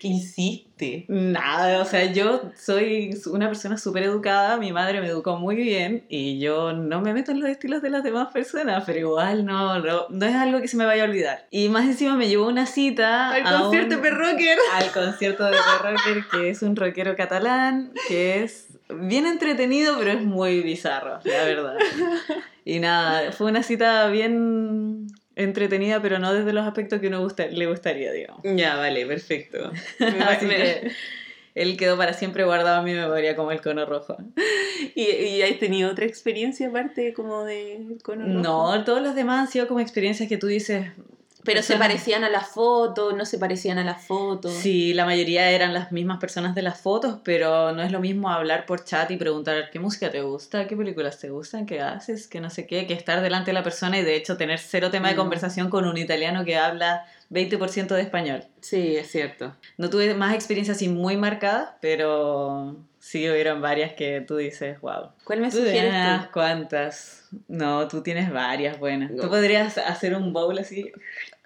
¿Qué 0.00 0.08
hiciste? 0.08 1.04
Nada, 1.08 1.80
o 1.80 1.84
sea, 1.84 2.04
yo 2.12 2.40
soy 2.56 3.10
una 3.32 3.48
persona 3.48 3.76
súper 3.78 4.04
educada, 4.04 4.56
mi 4.56 4.72
madre 4.72 5.00
me 5.00 5.08
educó 5.08 5.36
muy 5.36 5.56
bien 5.56 6.04
y 6.08 6.38
yo 6.38 6.72
no 6.72 7.00
me 7.00 7.12
meto 7.12 7.32
en 7.32 7.40
los 7.40 7.48
estilos 7.50 7.82
de 7.82 7.90
las 7.90 8.02
demás 8.04 8.28
personas, 8.32 8.84
pero 8.86 8.98
igual 9.00 9.44
no, 9.44 9.80
no, 9.80 10.06
no 10.08 10.26
es 10.26 10.34
algo 10.34 10.60
que 10.60 10.68
se 10.68 10.76
me 10.76 10.84
vaya 10.86 11.02
a 11.02 11.06
olvidar. 11.06 11.46
Y 11.50 11.68
más 11.68 11.84
encima 11.84 12.14
me 12.16 12.28
llevó 12.28 12.46
una 12.46 12.66
cita 12.66 13.30
Al 13.32 13.46
a 13.46 13.60
concierto 13.62 13.96
un- 13.96 14.02
de 14.02 14.10
Rocker. 14.10 14.58
al 14.74 14.92
concierto 14.92 15.44
de 15.44 15.52
Rocker, 15.82 16.24
que 16.30 16.50
es 16.50 16.62
un 16.62 16.76
rockero 16.76 17.16
catalán, 17.16 17.92
que 18.06 18.42
es 18.44 18.68
bien 18.88 19.26
entretenido, 19.26 19.98
pero 19.98 20.12
es 20.12 20.22
muy 20.22 20.60
bizarro, 20.62 21.18
la 21.24 21.44
verdad. 21.44 21.74
Y 22.64 22.80
nada, 22.80 23.32
fue 23.32 23.46
una 23.50 23.62
cita 23.62 24.08
bien 24.08 25.06
entretenida, 25.38 26.02
pero 26.02 26.18
no 26.18 26.34
desde 26.34 26.52
los 26.52 26.66
aspectos 26.66 27.00
que 27.00 27.06
uno 27.06 27.20
gusta, 27.20 27.46
le 27.46 27.66
gustaría, 27.66 28.12
digamos. 28.12 28.42
Ya, 28.44 28.76
vale, 28.76 29.06
perfecto. 29.06 29.72
Así 30.28 30.46
que 30.46 30.90
él 31.54 31.76
quedó 31.76 31.96
para 31.96 32.12
siempre 32.12 32.44
guardado 32.44 32.80
en 32.80 32.84
mi 32.84 32.94
memoria 32.94 33.34
como 33.36 33.52
el 33.52 33.60
cono 33.60 33.86
rojo. 33.86 34.16
¿Y, 34.94 35.02
y 35.02 35.42
has 35.42 35.58
tenido 35.58 35.90
otra 35.90 36.04
experiencia 36.04 36.68
aparte 36.68 37.14
como 37.14 37.44
de 37.44 37.96
cono 38.02 38.26
rojo? 38.26 38.38
No, 38.40 38.84
todos 38.84 39.00
los 39.00 39.14
demás 39.14 39.40
han 39.40 39.48
sido 39.48 39.68
como 39.68 39.80
experiencias 39.80 40.28
que 40.28 40.38
tú 40.38 40.46
dices, 40.46 40.86
Pero 41.48 41.62
se 41.62 41.72
personas- 41.74 41.88
parecían 41.88 42.24
a 42.24 42.28
la 42.30 42.40
foto, 42.42 43.12
no 43.12 43.24
se 43.24 43.38
parecían 43.38 43.78
a 43.78 43.84
la 43.84 43.94
foto. 43.94 44.48
sí, 44.50 44.94
la 44.94 45.04
mayoría 45.04 45.50
eran 45.50 45.72
las 45.74 45.90
mismas 45.92 46.18
personas 46.18 46.54
de 46.54 46.62
las 46.62 46.80
fotos, 46.80 47.18
pero 47.24 47.72
no 47.72 47.82
es 47.82 47.90
lo 47.90 48.00
mismo 48.00 48.28
hablar 48.30 48.66
por 48.66 48.84
chat 48.84 49.10
y 49.10 49.16
preguntar 49.16 49.70
qué 49.72 49.80
música 49.80 50.10
te 50.10 50.20
gusta, 50.22 50.66
qué 50.66 50.76
películas 50.76 51.18
te 51.18 51.30
gustan, 51.30 51.66
qué 51.66 51.80
haces, 51.80 52.28
qué 52.28 52.40
no 52.40 52.50
sé 52.50 52.66
qué, 52.66 52.86
que 52.86 52.94
estar 52.94 53.20
delante 53.22 53.46
de 53.50 53.54
la 53.54 53.62
persona 53.62 53.98
y 53.98 54.04
de 54.04 54.14
hecho 54.16 54.36
tener 54.36 54.58
cero 54.58 54.90
tema 54.90 55.08
de 55.08 55.14
Mm. 55.14 55.18
conversación 55.18 55.70
con 55.70 55.86
un 55.86 55.96
italiano 55.96 56.44
que 56.44 56.56
habla 56.56 57.04
20% 57.30 57.94
de 57.94 58.02
español. 58.02 58.44
Sí, 58.60 58.96
es 58.96 59.10
cierto. 59.10 59.54
No 59.76 59.90
tuve 59.90 60.14
más 60.14 60.34
experiencias 60.34 60.76
así 60.76 60.88
muy 60.88 61.16
marcadas, 61.16 61.70
pero 61.80 62.76
sí 63.08 63.26
hubieron 63.30 63.62
varias 63.62 63.94
que 63.94 64.20
tú 64.20 64.36
dices, 64.36 64.78
wow. 64.82 65.12
¿Cuál 65.24 65.40
me 65.40 65.50
Tú 65.50 65.56
sugieres 65.56 65.94
tú? 65.94 66.28
¿Cuántas? 66.30 67.26
No, 67.48 67.88
tú 67.88 68.02
tienes 68.02 68.30
varias 68.30 68.78
buenas. 68.78 69.10
No. 69.10 69.22
Tú 69.22 69.28
podrías 69.30 69.78
hacer 69.78 70.14
un 70.14 70.34
bowl 70.34 70.58
así 70.58 70.92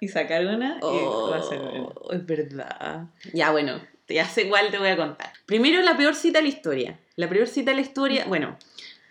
y 0.01 0.09
sacar 0.09 0.45
una 0.45 0.77
y 0.81 1.31
va 1.31 1.37
a 1.37 1.41
ser 1.41 1.59
buena. 1.59 1.87
Oh, 1.95 2.11
es 2.11 2.25
verdad. 2.25 3.05
Ya, 3.31 3.51
bueno, 3.51 3.79
ya 4.09 4.25
sé 4.25 4.49
cuál 4.49 4.71
te 4.71 4.77
voy 4.77 4.89
a 4.89 4.97
contar. 4.97 5.31
Primero, 5.45 5.81
la 5.81 5.95
peor 5.95 6.15
cita 6.15 6.39
de 6.39 6.43
la 6.43 6.49
historia. 6.49 6.99
La 7.15 7.29
peor 7.29 7.47
cita 7.47 7.71
de 7.71 7.75
la 7.75 7.81
historia, 7.81 8.25
bueno, 8.25 8.57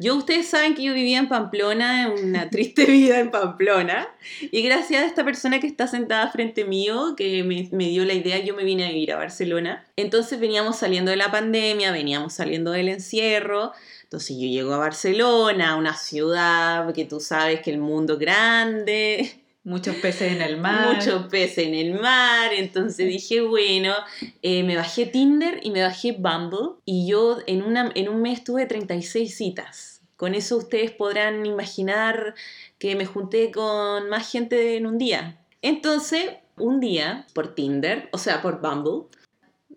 yo 0.03 0.17
ustedes 0.17 0.49
saben 0.49 0.75
que 0.75 0.83
yo 0.83 0.93
vivía 0.93 1.19
en 1.19 1.29
Pamplona, 1.29 2.12
una 2.23 2.51
triste 2.51 2.85
vida 2.87 3.21
en 3.21 3.31
Pamplona, 3.31 4.09
y 4.41 4.62
gracias 4.62 5.03
a 5.03 5.07
esta 5.07 5.25
persona 5.25 5.61
que 5.61 5.67
está 5.67 5.87
sentada 5.87 6.31
frente 6.31 6.65
mío, 6.65 7.15
que 7.17 7.45
me, 7.45 7.69
me 7.73 7.88
dio 7.88 8.05
la 8.05 8.15
idea, 8.15 8.38
yo 8.41 8.55
me 8.55 8.65
vine 8.65 8.87
a 8.87 8.88
vivir 8.88 9.12
a 9.12 9.17
Barcelona. 9.17 9.85
Entonces 9.97 10.41
veníamos 10.41 10.77
saliendo 10.77 11.11
de 11.11 11.17
la 11.17 11.31
pandemia, 11.31 11.93
veníamos 11.93 12.33
saliendo 12.35 12.73
del 12.73 12.88
encierro. 12.88 13.73
Entonces 14.03 14.37
yo 14.38 14.47
llego 14.47 14.75
a 14.75 14.79
Barcelona, 14.79 15.77
una 15.77 15.97
ciudad 15.97 16.93
que 16.93 17.05
tú 17.05 17.21
sabes 17.21 17.61
que 17.61 17.71
el 17.71 17.79
mundo 17.79 18.19
grande, 18.19 19.43
Muchos 19.65 19.95
peces 19.97 20.33
en 20.33 20.43
el 20.43 20.57
mar. 20.57 20.97
muchos 20.97 21.27
peces 21.29 21.67
en 21.67 21.75
el 21.75 21.95
mar. 21.95 22.53
Entonces 22.53 23.07
dije, 23.07 23.43
bueno, 23.43 23.95
eh, 24.43 24.65
me 24.65 24.77
bajé 24.77 25.07
Tinder 25.07 25.61
y 25.62 25.71
me 25.71 25.83
bajé 25.83 26.12
Bumble. 26.12 26.81
Y 26.85 27.07
yo 27.07 27.38
en, 27.47 27.62
una, 27.62 27.93
en 27.95 28.09
un 28.09 28.23
mes 28.23 28.43
tuve 28.43 28.67
36 28.67 29.37
citas. 29.37 29.91
Con 30.23 30.37
eso 30.37 30.57
ustedes 30.57 30.93
podrán 30.93 31.45
imaginar 31.45 32.37
que 32.79 32.95
me 32.95 33.07
junté 33.07 33.51
con 33.51 34.09
más 34.09 34.31
gente 34.31 34.77
en 34.77 34.87
un 34.87 34.97
día. 34.97 35.41
Entonces, 35.63 36.35
un 36.57 36.79
día, 36.79 37.27
por 37.35 37.57
Tinder, 37.57 38.09
o 38.13 38.19
sea, 38.19 38.41
por 38.41 38.61
Bumble, 38.61 39.09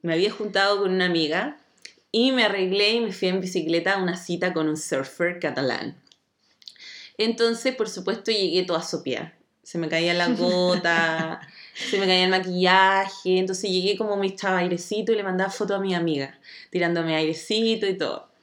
me 0.04 0.14
había 0.14 0.30
juntado 0.30 0.84
con 0.84 0.92
una 0.92 1.08
amiga 1.08 1.58
y 2.12 2.32
me 2.32 2.44
arreglé 2.44 2.92
y 2.92 3.00
me 3.00 3.12
fui 3.12 3.30
en 3.30 3.42
bicicleta 3.42 3.96
a 3.96 4.04
una 4.04 4.18
cita 4.18 4.54
con 4.54 4.70
un 4.70 4.78
surfer 4.78 5.40
catalán. 5.40 6.00
Entonces, 7.18 7.74
por 7.74 7.90
supuesto, 7.90 8.30
llegué 8.30 8.62
toda 8.66 8.84
sopia. 8.84 9.36
Se 9.64 9.80
me 9.80 9.90
caía 9.90 10.14
la 10.14 10.28
gota, 10.28 11.42
se 11.74 11.98
me 11.98 12.06
caía 12.06 12.26
el 12.26 12.30
maquillaje. 12.30 13.40
Entonces 13.40 13.72
llegué 13.72 13.98
como 13.98 14.16
me 14.16 14.28
estaba 14.28 14.60
airecito 14.60 15.12
y 15.12 15.16
le 15.16 15.24
mandaba 15.24 15.50
fotos 15.50 15.78
a 15.78 15.82
mi 15.82 15.96
amiga, 15.96 16.40
tirándome 16.70 17.16
airecito 17.16 17.88
y 17.88 17.98
todo. 17.98 18.35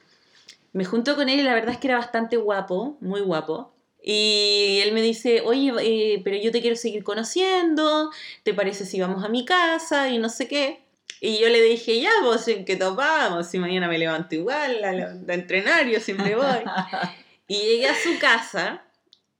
Me 0.72 0.84
junto 0.84 1.16
con 1.16 1.28
él 1.28 1.40
y 1.40 1.42
la 1.42 1.54
verdad 1.54 1.72
es 1.72 1.78
que 1.78 1.88
era 1.88 1.98
bastante 1.98 2.36
guapo, 2.36 2.96
muy 3.00 3.20
guapo. 3.20 3.72
Y 4.02 4.80
él 4.82 4.92
me 4.92 5.02
dice, 5.02 5.42
oye, 5.42 5.72
eh, 5.80 6.20
pero 6.24 6.36
yo 6.36 6.50
te 6.50 6.60
quiero 6.60 6.74
seguir 6.76 7.04
conociendo, 7.04 8.10
¿te 8.42 8.52
parece 8.52 8.84
si 8.84 9.00
vamos 9.00 9.24
a 9.24 9.28
mi 9.28 9.44
casa? 9.44 10.08
Y 10.08 10.18
no 10.18 10.28
sé 10.28 10.48
qué. 10.48 10.82
Y 11.20 11.38
yo 11.38 11.48
le 11.48 11.62
dije, 11.62 12.00
ya, 12.00 12.10
vos 12.22 12.48
en 12.48 12.64
que 12.64 12.74
topamos, 12.74 13.46
si 13.46 13.58
mañana 13.58 13.86
me 13.86 13.98
levanto 13.98 14.34
igual 14.34 14.82
a, 14.82 15.32
entrenar, 15.32 15.86
yo 15.86 16.00
siempre 16.00 16.34
voy. 16.34 16.46
Y 17.48 17.58
llegué 17.58 17.88
a 17.88 17.94
su 17.94 18.18
casa 18.18 18.82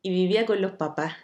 y 0.03 0.11
vivía 0.11 0.45
con 0.45 0.61
los 0.61 0.73
papás. 0.73 1.15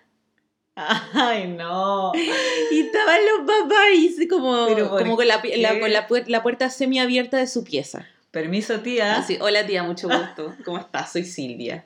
Ay, 0.75 1.49
no. 1.49 2.13
Y 2.71 2.81
estaban 2.81 3.21
los 3.27 3.47
papás 3.47 3.89
y 3.95 4.07
hice 4.07 4.27
como, 4.27 4.67
¿Pero 4.67 4.89
por 4.89 5.01
como 5.01 5.17
con, 5.17 5.29
la, 5.29 5.43
qué? 5.43 5.59
la- 5.59 5.79
con 5.79 5.93
la, 5.93 6.07
la 6.29 6.43
puerta 6.43 6.71
semiabierta 6.71 7.37
de 7.37 7.47
su 7.47 7.63
pieza. 7.63 8.09
Permiso, 8.31 8.81
tía. 8.81 9.17
Así, 9.17 9.39
hola 9.41 9.67
tía, 9.67 9.83
mucho 9.83 10.09
gusto. 10.37 10.55
¿Cómo 10.65 10.79
estás? 10.79 11.13
Soy 11.13 11.25
Silvia. 11.25 11.85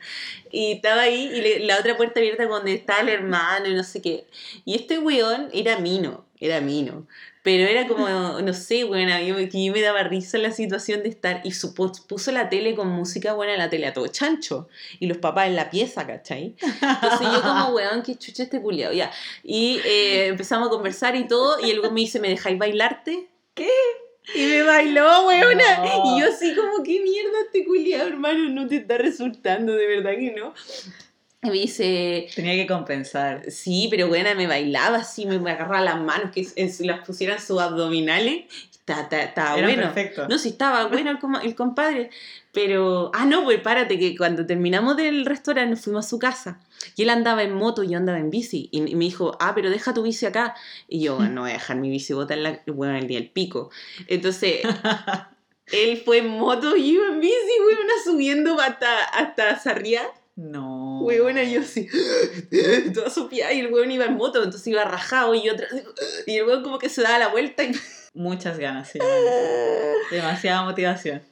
Y 0.51 0.73
estaba 0.73 1.03
ahí 1.03 1.31
y 1.33 1.41
le- 1.41 1.61
la 1.61 1.79
otra 1.79 1.97
puerta 1.97 2.19
abierta 2.21 2.45
donde 2.47 2.75
estaba 2.75 3.01
el 3.01 3.09
hermano 3.11 3.69
y 3.69 3.75
no 3.75 3.85
sé 3.85 4.03
qué. 4.03 4.27
Y 4.65 4.75
este 4.75 4.99
weón 4.99 5.49
era 5.53 5.79
mino, 5.79 6.25
era 6.41 6.61
mino. 6.61 7.07
Pero 7.45 7.69
era 7.69 7.87
como, 7.89 8.07
no 8.43 8.55
sé, 8.55 8.85
bueno, 8.85 9.19
yo, 9.21 9.37
que 9.49 9.65
yo 9.65 9.73
me 9.73 9.81
daba 9.81 10.03
risa 10.03 10.37
la 10.39 10.51
situación 10.51 11.03
de 11.05 11.11
estar. 11.11 11.41
Y 11.45 11.53
su, 11.53 11.75
puso 11.75 12.33
la 12.33 12.49
tele 12.49 12.75
con 12.75 12.89
música 12.89 13.35
buena, 13.35 13.57
la 13.57 13.71
tele 13.71 13.87
a 13.87 13.93
todo 13.93 14.09
chancho. 14.09 14.69
Y 14.99 15.07
los 15.07 15.19
papás 15.19 15.47
en 15.47 15.55
la 15.57 15.71
pieza, 15.71 16.07
¿cachai? 16.09 16.57
Entonces 16.61 17.29
yo 17.33 17.41
como, 17.41 17.69
weón, 17.75 18.03
qué 18.03 18.17
chucha 18.17 18.43
este 18.43 18.61
culiao, 18.61 18.93
ya. 18.93 19.13
Y 19.45 19.81
eh, 19.85 20.27
empezamos 20.27 20.67
a 20.69 20.71
conversar 20.71 21.15
y 21.15 21.27
todo. 21.29 21.65
Y 21.65 21.71
el 21.71 21.81
me 21.83 22.01
dice, 22.01 22.19
¿me 22.19 22.29
dejáis 22.29 22.59
bailarte? 22.59 23.29
¿Qué? 23.55 23.69
Y 24.35 24.47
me 24.47 24.63
bailó, 24.63 25.27
weona. 25.27 25.79
No. 25.79 26.17
Y 26.17 26.21
yo 26.21 26.29
así 26.29 26.55
como, 26.55 26.83
¿qué 26.85 27.01
mierda 27.01 27.39
este 27.47 27.65
culiao, 27.65 28.07
hermano? 28.07 28.49
No 28.51 28.67
te 28.69 28.77
está 28.77 28.99
resultando, 28.99 29.73
de 29.75 29.87
verdad 29.87 30.13
que 30.13 30.33
no. 30.39 30.55
Y 31.43 31.47
me 31.49 31.53
dice, 31.55 32.29
Tenía 32.35 32.55
que 32.55 32.67
compensar. 32.69 33.51
sí, 33.51 33.89
pero 33.91 34.07
buena, 34.07 34.35
me 34.37 34.47
bailaba 34.47 34.99
así, 34.99 35.27
me, 35.27 35.41
me 35.41 35.51
agarraba 35.51 35.81
las 35.81 36.01
manos, 36.01 36.31
que 36.33 36.47
es- 36.55 36.81
las 36.81 37.05
pusieran 37.05 37.41
sus 37.41 37.61
abdominales. 37.61 38.45
Estaba, 38.87 39.55
bueno. 39.55 39.83
perfecto. 39.83 40.27
No, 40.29 40.39
sí, 40.39 40.51
estaba 40.51 40.87
bueno 40.87 41.11
el, 41.11 41.19
el 41.49 41.55
compadre. 41.55 42.11
Pero, 42.53 43.11
ah, 43.15 43.25
no, 43.25 43.45
pues 43.45 43.61
párate, 43.61 43.99
que 43.99 44.17
cuando 44.17 44.45
terminamos 44.45 44.97
del 44.97 45.25
restaurante 45.25 45.71
nos 45.71 45.81
fuimos 45.85 46.07
a 46.07 46.09
su 46.09 46.19
casa. 46.19 46.61
Y 46.97 47.03
él 47.03 47.11
andaba 47.11 47.43
en 47.43 47.55
moto 47.55 47.83
y 47.83 47.91
yo 47.91 47.99
andaba 47.99 48.19
en 48.19 48.31
bici. 48.31 48.69
Y, 48.73 48.81
me 48.81 49.05
dijo, 49.05 49.37
ah, 49.41 49.53
pero 49.55 49.71
deja 49.71 49.95
tu 49.95 50.03
bici 50.03 50.27
acá. 50.27 50.55
Y 50.89 51.01
yo, 51.01 51.17
"Bueno, 51.17 51.33
no 51.35 51.41
voy 51.43 51.51
a 51.51 51.55
dejar 51.55 51.77
mi 51.77 51.91
bici 51.91 52.13
botar 52.13 52.39
en 52.39 52.45
la, 52.45 52.63
bueno, 52.67 52.97
el 52.97 53.07
día 53.07 53.19
del 53.19 53.31
pico. 53.31 53.71
Entonces, 54.09 54.61
él 55.67 56.03
fue 56.05 56.19
en 56.19 56.29
moto 56.29 56.77
y 56.77 56.95
yo 56.95 57.07
en 57.07 57.21
bici, 57.21 57.35
weona, 57.67 57.93
subiendo 58.05 58.61
hasta, 58.61 59.05
hasta 59.05 59.59
Sarriá. 59.59 60.03
No. 60.35 61.01
Weona, 61.03 61.45
yo 61.45 61.61
así, 61.61 61.89
toda 62.95 63.11
sopiada, 63.11 63.53
y 63.53 63.61
el 63.61 63.73
weón 63.73 63.91
iba 63.91 64.07
en 64.07 64.15
moto, 64.15 64.43
entonces 64.43 64.67
iba 64.67 64.83
rajado 64.85 65.35
y 65.35 65.43
yo 65.43 65.53
y 66.27 66.37
el 66.37 66.47
weón 66.47 66.63
como 66.63 66.79
que 66.79 66.89
se 66.89 67.03
daba 67.03 67.19
la 67.19 67.29
vuelta 67.29 67.65
y... 67.65 67.73
Muchas 68.15 68.59
ganas, 68.59 68.89
sí. 68.89 68.99
Demasiada 70.11 70.63
motivación. 70.65 71.23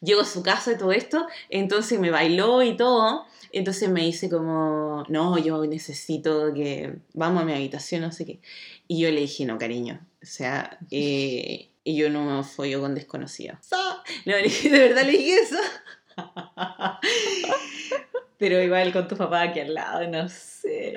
Llego 0.00 0.22
a 0.22 0.24
su 0.24 0.42
casa 0.42 0.72
y 0.72 0.78
todo 0.78 0.92
esto, 0.92 1.26
entonces 1.48 2.00
me 2.00 2.10
bailó 2.10 2.62
y 2.62 2.76
todo, 2.76 3.26
entonces 3.52 3.90
me 3.90 4.02
dice 4.02 4.30
como, 4.30 5.04
no, 5.08 5.38
yo 5.38 5.64
necesito 5.66 6.54
que 6.54 6.94
vamos 7.12 7.42
a 7.42 7.44
mi 7.44 7.52
habitación, 7.52 8.02
no 8.02 8.12
sé 8.12 8.24
qué. 8.24 8.40
Y 8.88 9.00
yo 9.00 9.10
le 9.10 9.20
dije, 9.20 9.44
no, 9.44 9.58
cariño, 9.58 10.00
o 10.22 10.26
sea, 10.26 10.78
eh, 10.90 11.70
y 11.84 11.96
yo 11.96 12.10
no 12.10 12.24
me 12.24 12.44
follo 12.44 12.80
con 12.80 12.94
desconocidos. 12.94 13.58
No, 14.26 14.36
le 14.36 14.42
dije, 14.42 14.68
de 14.68 14.78
verdad 14.78 15.04
le 15.04 15.12
dije 15.12 15.34
eso. 15.34 15.56
Pero 18.38 18.60
igual 18.60 18.92
con 18.92 19.06
tu 19.06 19.16
papá 19.16 19.42
aquí 19.42 19.60
al 19.60 19.74
lado, 19.74 20.06
no 20.08 20.28
sé. 20.28 20.94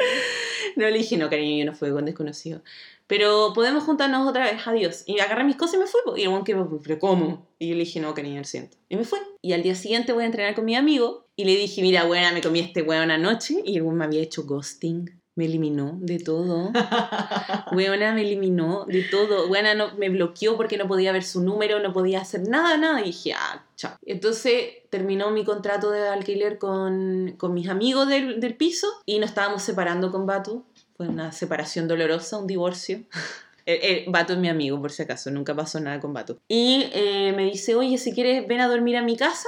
No 0.75 0.89
le 0.89 0.97
dije, 0.97 1.17
no, 1.17 1.29
cariño, 1.29 1.63
yo 1.63 1.71
no 1.71 1.77
fui 1.77 1.91
con 1.91 2.05
desconocido. 2.05 2.61
Pero 3.07 3.51
podemos 3.53 3.83
juntarnos 3.83 4.27
otra 4.27 4.45
vez, 4.45 4.65
adiós. 4.65 5.03
Y 5.05 5.19
agarré 5.19 5.43
mis 5.43 5.55
cosas 5.55 5.75
y 5.75 5.77
me 5.79 5.87
fui. 5.87 6.01
Y 6.17 6.23
el 6.23 6.29
weón 6.29 6.43
que, 6.43 6.55
pero 6.83 6.99
¿cómo? 6.99 7.47
Y 7.59 7.69
yo 7.69 7.75
le 7.75 7.81
dije, 7.81 7.99
no, 7.99 8.13
cariño, 8.13 8.39
lo 8.39 8.43
siento. 8.45 8.77
Y 8.89 8.95
me 8.95 9.03
fui. 9.03 9.19
Y 9.41 9.53
al 9.53 9.63
día 9.63 9.75
siguiente 9.75 10.13
voy 10.13 10.23
a 10.23 10.27
entrenar 10.27 10.55
con 10.55 10.65
mi 10.65 10.75
amigo. 10.75 11.27
Y 11.35 11.45
le 11.45 11.55
dije, 11.55 11.81
mira, 11.81 12.05
buena, 12.05 12.31
me 12.31 12.41
comí 12.41 12.59
este 12.59 12.81
weón 12.81 13.11
anoche. 13.11 13.61
Y 13.65 13.77
el 13.77 13.83
weón 13.83 13.97
me 13.97 14.05
había 14.05 14.21
hecho 14.21 14.43
ghosting. 14.45 15.23
Me 15.35 15.45
eliminó 15.45 15.97
de 15.99 16.19
todo. 16.19 16.71
Weona 17.71 18.13
me 18.13 18.21
eliminó 18.21 18.85
de 18.85 19.01
todo. 19.01 19.47
Weona 19.47 19.73
no, 19.73 19.95
me 19.95 20.09
bloqueó 20.09 20.55
porque 20.57 20.77
no 20.77 20.87
podía 20.87 21.11
ver 21.11 21.23
su 21.23 21.41
número, 21.41 21.79
no 21.79 21.91
podía 21.91 22.21
hacer 22.21 22.47
nada, 22.47 22.77
nada. 22.77 23.01
Y 23.01 23.05
dije, 23.05 23.33
ah, 23.33 23.65
chao. 23.75 23.97
Entonces 24.05 24.83
terminó 24.91 25.31
mi 25.31 25.43
contrato 25.43 25.89
de 25.89 26.07
alquiler 26.07 26.59
con, 26.59 27.33
con 27.39 27.55
mis 27.55 27.67
amigos 27.67 28.07
del, 28.09 28.39
del 28.39 28.55
piso 28.55 28.87
y 29.07 29.17
nos 29.17 29.29
estábamos 29.29 29.63
separando 29.63 30.11
con 30.11 30.27
Batu. 30.27 30.65
Una 31.09 31.31
separación 31.31 31.87
dolorosa, 31.87 32.37
un 32.37 32.47
divorcio. 32.47 33.03
Eh, 33.65 33.79
eh, 33.81 34.05
Batu 34.09 34.33
es 34.33 34.39
mi 34.39 34.49
amigo, 34.49 34.81
por 34.81 34.91
si 34.91 35.03
acaso, 35.03 35.31
nunca 35.31 35.55
pasó 35.55 35.79
nada 35.79 36.01
con 36.01 36.11
Batu. 36.11 36.37
Y 36.49 36.89
eh, 36.91 37.31
me 37.33 37.45
dice, 37.45 37.75
oye, 37.75 37.97
si 37.97 38.11
quieres, 38.11 38.45
ven 38.45 38.59
a 38.59 38.67
dormir 38.67 38.97
a 38.97 39.01
mi 39.01 39.15
casa. 39.15 39.47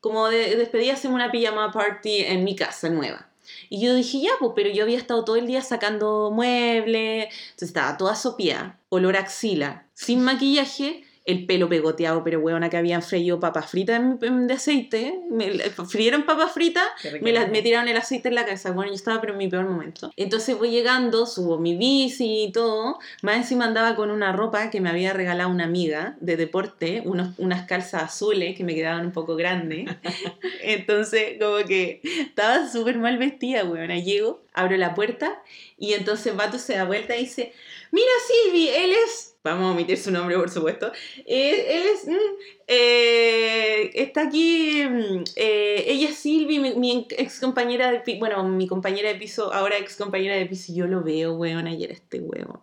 Como 0.00 0.28
de 0.28 0.56
despedida, 0.56 0.94
hacemos 0.94 1.14
una 1.14 1.30
pijama 1.30 1.70
party 1.70 2.24
en 2.24 2.42
mi 2.42 2.56
casa 2.56 2.90
nueva. 2.90 3.28
Y 3.68 3.80
yo 3.80 3.94
dije, 3.94 4.20
ya, 4.20 4.32
pues, 4.40 4.52
pero 4.54 4.70
yo 4.70 4.82
había 4.82 4.98
estado 4.98 5.24
todo 5.24 5.36
el 5.36 5.46
día 5.46 5.62
sacando 5.62 6.30
muebles, 6.32 7.26
entonces 7.26 7.68
estaba 7.68 7.96
toda 7.96 8.16
sopía, 8.16 8.78
olor 8.88 9.16
a 9.16 9.20
axila, 9.20 9.86
sin 9.94 10.22
maquillaje, 10.22 11.04
el 11.24 11.46
pelo 11.46 11.68
pegoteado, 11.68 12.22
pero 12.22 12.40
huevona 12.40 12.68
que 12.68 12.76
habían 12.76 13.02
freído 13.02 13.40
papas 13.40 13.70
fritas 13.70 14.02
de 14.20 14.52
aceite, 14.52 15.20
me 15.30 15.50
frieron 15.88 16.24
papas 16.24 16.52
fritas, 16.52 16.84
me, 17.22 17.32
las, 17.32 17.50
me 17.50 17.62
tiraron 17.62 17.88
el 17.88 17.96
aceite 17.96 18.28
en 18.28 18.34
la 18.34 18.44
cabeza, 18.44 18.72
bueno, 18.72 18.90
yo 18.90 18.96
estaba 18.96 19.20
pero 19.20 19.32
en 19.32 19.38
mi 19.38 19.48
peor 19.48 19.66
momento. 19.66 20.12
Entonces 20.16 20.56
voy 20.58 20.70
llegando, 20.70 21.26
subo 21.26 21.58
mi 21.58 21.76
bici 21.76 22.44
y 22.44 22.52
todo, 22.52 22.98
más 23.22 23.36
encima 23.36 23.64
andaba 23.64 23.96
con 23.96 24.10
una 24.10 24.32
ropa 24.32 24.70
que 24.70 24.80
me 24.80 24.90
había 24.90 25.12
regalado 25.12 25.50
una 25.50 25.64
amiga 25.64 26.16
de 26.20 26.36
deporte, 26.36 27.02
unos, 27.04 27.30
unas 27.38 27.66
calzas 27.66 28.02
azules 28.02 28.56
que 28.56 28.64
me 28.64 28.74
quedaban 28.74 29.06
un 29.06 29.12
poco 29.12 29.36
grandes. 29.36 29.88
Entonces, 30.62 31.38
como 31.40 31.64
que 31.66 32.00
estaba 32.04 32.68
súper 32.68 32.98
mal 32.98 33.18
vestida, 33.18 33.64
weona. 33.64 33.98
Llego, 33.98 34.42
abro 34.52 34.76
la 34.76 34.94
puerta 34.94 35.42
y 35.78 35.92
entonces 35.94 36.34
Vato 36.36 36.58
se 36.58 36.74
da 36.74 36.84
vuelta 36.84 37.16
y 37.16 37.20
dice, 37.20 37.52
mira 37.90 38.10
Silvi, 38.26 38.68
él 38.68 38.92
es... 39.04 39.33
Vamos 39.44 39.66
a 39.66 39.72
omitir 39.72 39.98
su 39.98 40.10
nombre, 40.10 40.36
por 40.36 40.48
supuesto. 40.48 40.90
Eh, 41.26 41.66
él 41.68 41.82
es... 41.94 42.08
mm, 42.08 42.36
eh, 42.66 43.90
está 43.94 44.22
aquí... 44.22 44.84
mm, 44.88 45.24
eh, 45.36 45.84
ella 45.86 46.08
es 46.08 46.16
Silvi, 46.16 46.58
mi, 46.58 46.74
mi 46.74 47.06
ex 47.10 47.40
compañera 47.40 47.92
de 47.92 48.00
piso... 48.00 48.18
Bueno, 48.20 48.42
mi 48.42 48.66
compañera 48.66 49.10
de 49.10 49.16
piso, 49.16 49.52
ahora 49.52 49.76
ex 49.76 49.96
compañera 49.96 50.34
de 50.34 50.46
piso. 50.46 50.72
Yo 50.74 50.86
lo 50.86 51.02
veo, 51.02 51.34
weón, 51.34 51.66
ayer 51.66 51.92
este 51.92 52.20
huevo. 52.20 52.62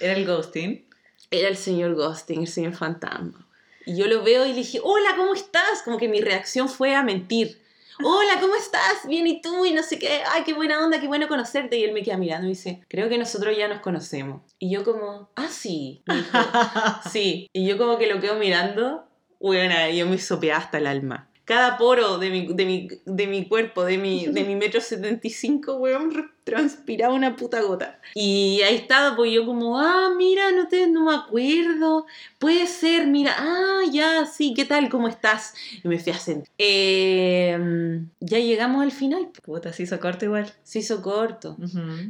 Era 0.00 0.14
el 0.14 0.24
ghosting. 0.24 0.86
Era 1.30 1.48
el 1.48 1.56
señor 1.56 1.94
Ghosting, 1.94 2.42
el 2.42 2.48
señor 2.48 2.74
fantasma. 2.74 3.48
Y 3.86 3.96
yo 3.96 4.06
lo 4.06 4.22
veo 4.22 4.44
y 4.44 4.50
le 4.50 4.54
dije, 4.54 4.80
hola, 4.82 5.14
¿cómo 5.16 5.34
estás? 5.34 5.82
Como 5.84 5.98
que 5.98 6.08
mi 6.08 6.20
reacción 6.20 6.68
fue 6.68 6.94
a 6.94 7.02
mentir. 7.02 7.61
Hola, 8.04 8.40
¿cómo 8.40 8.56
estás? 8.56 9.06
Bien, 9.06 9.26
¿y 9.26 9.40
tú? 9.40 9.64
Y 9.64 9.72
no 9.72 9.82
sé 9.82 9.98
qué. 9.98 10.22
Ay, 10.32 10.42
qué 10.44 10.54
buena 10.54 10.84
onda, 10.84 11.00
qué 11.00 11.06
bueno 11.06 11.28
conocerte. 11.28 11.78
Y 11.78 11.84
él 11.84 11.92
me 11.92 12.02
queda 12.02 12.16
mirando 12.16 12.46
y 12.46 12.50
dice, 12.50 12.82
creo 12.88 13.08
que 13.08 13.18
nosotros 13.18 13.56
ya 13.56 13.68
nos 13.68 13.80
conocemos. 13.80 14.42
Y 14.58 14.70
yo 14.70 14.84
como, 14.84 15.30
ah, 15.36 15.48
sí. 15.48 16.02
Me 16.06 16.16
dijo, 16.16 16.38
sí. 17.10 17.48
Y 17.52 17.66
yo 17.66 17.78
como 17.78 17.98
que 17.98 18.06
lo 18.06 18.20
quedo 18.20 18.36
mirando. 18.36 19.08
Bueno, 19.40 19.74
yo 19.90 20.06
me 20.06 20.18
sopeaba 20.18 20.60
hasta 20.60 20.78
el 20.78 20.86
alma. 20.86 21.31
Cada 21.44 21.76
poro 21.76 22.18
de 22.18 22.30
mi, 22.30 22.46
de 22.54 22.64
mi, 22.64 22.88
de 23.04 23.26
mi 23.26 23.48
cuerpo, 23.48 23.84
de 23.84 23.98
mi, 23.98 24.26
de 24.26 24.44
mi 24.44 24.54
metro 24.54 24.80
setenta 24.80 25.26
y 25.26 25.30
cinco, 25.30 25.74
weón, 25.74 26.12
re- 26.14 26.28
transpiraba 26.44 27.12
una 27.14 27.34
puta 27.34 27.60
gota. 27.62 28.00
Y 28.14 28.60
ahí 28.62 28.76
estaba, 28.76 29.16
pues 29.16 29.32
yo 29.32 29.44
como, 29.44 29.78
ah, 29.80 30.10
mira, 30.16 30.52
no, 30.52 30.68
te, 30.68 30.86
no 30.86 31.06
me 31.06 31.14
acuerdo. 31.14 32.06
Puede 32.38 32.66
ser, 32.68 33.06
mira, 33.08 33.34
ah, 33.38 33.80
ya, 33.90 34.24
sí, 34.26 34.54
¿qué 34.54 34.64
tal? 34.64 34.88
¿Cómo 34.88 35.08
estás? 35.08 35.54
Y 35.82 35.88
me 35.88 35.98
fui 35.98 36.12
a 36.12 36.18
sentar. 36.18 36.48
Eh, 36.58 38.00
ya 38.20 38.38
llegamos 38.38 38.82
al 38.82 38.92
final. 38.92 39.30
Puta, 39.42 39.72
se 39.72 39.82
hizo 39.82 39.98
corto 39.98 40.24
igual. 40.24 40.52
Se 40.62 40.78
hizo 40.78 41.02
corto. 41.02 41.56